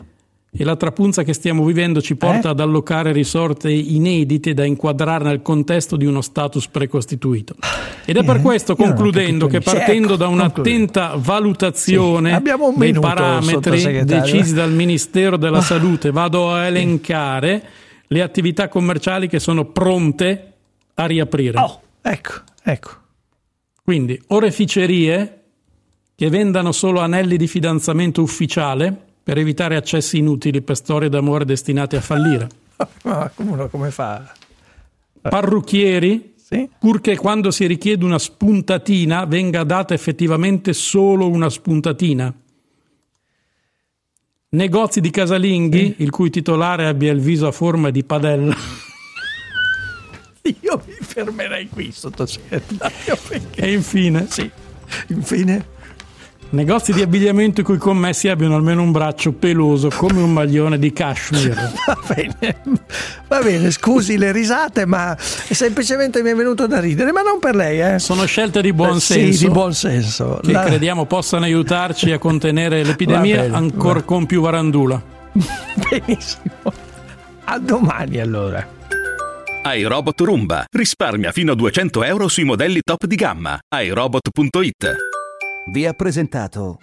[0.56, 5.42] e la trapunza che stiamo vivendo ci porta ad allocare risorse inedite da inquadrare nel
[5.42, 7.56] contesto di uno status precostituito.
[8.04, 12.74] Ed è per questo, non ho concludendo, che partendo Ecco, da un'attenta valutazione Sì, un
[12.78, 15.62] dei parametri decisi dal Ministero della Ah.
[15.62, 17.62] Salute, vado a elencare
[18.06, 20.52] le attività commerciali che sono pronte
[20.94, 21.58] a riaprire.
[22.02, 22.32] ecco,
[22.62, 22.90] ecco.
[23.82, 25.40] Quindi oreficerie
[26.14, 31.96] che vendano solo anelli di fidanzamento ufficiale per evitare accessi inutili per storie d'amore destinate
[31.96, 32.46] a fallire.
[33.04, 34.30] Ma come uno come fa?
[35.22, 36.34] Parrucchieri,
[36.78, 42.32] purché quando si richiede una spuntatina venga data effettivamente solo una spuntatina.
[44.50, 48.54] Negozi di casalinghi, il cui titolare abbia il viso a forma di padella.
[50.60, 53.16] Io mi fermerei qui, sottosegretario.
[53.28, 54.48] perché- E infine, Sì,
[55.08, 55.72] infine.
[56.54, 60.92] Negozi di abbigliamento i cui commessi abbiano almeno un braccio peloso come un maglione di
[60.92, 61.72] cashmere.
[61.86, 62.56] Va bene,
[63.28, 67.54] va bene, scusi le risate, ma semplicemente mi è venuto da ridere, ma non per
[67.54, 67.98] lei, eh.
[67.98, 69.32] Sono scelte di buon Eh, senso.
[69.38, 70.40] Sì, di buon senso.
[70.42, 75.00] che La- crediamo possano aiutarci a contenere l'epidemia ancora con più varandula.
[75.90, 76.72] Benissimo.
[77.44, 78.66] A domani allora.
[79.74, 80.64] iRobot Roomba.
[80.70, 83.58] Risparmia fino a 200 euro sui modelli top di gamma.
[83.68, 84.96] iRobot.it.
[85.66, 86.78] Vi ha presentato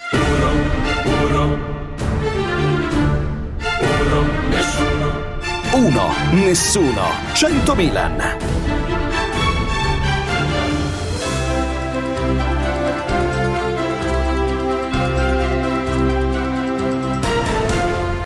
[5.74, 7.04] Uno, nessuno,
[7.34, 8.61] 100 Milan.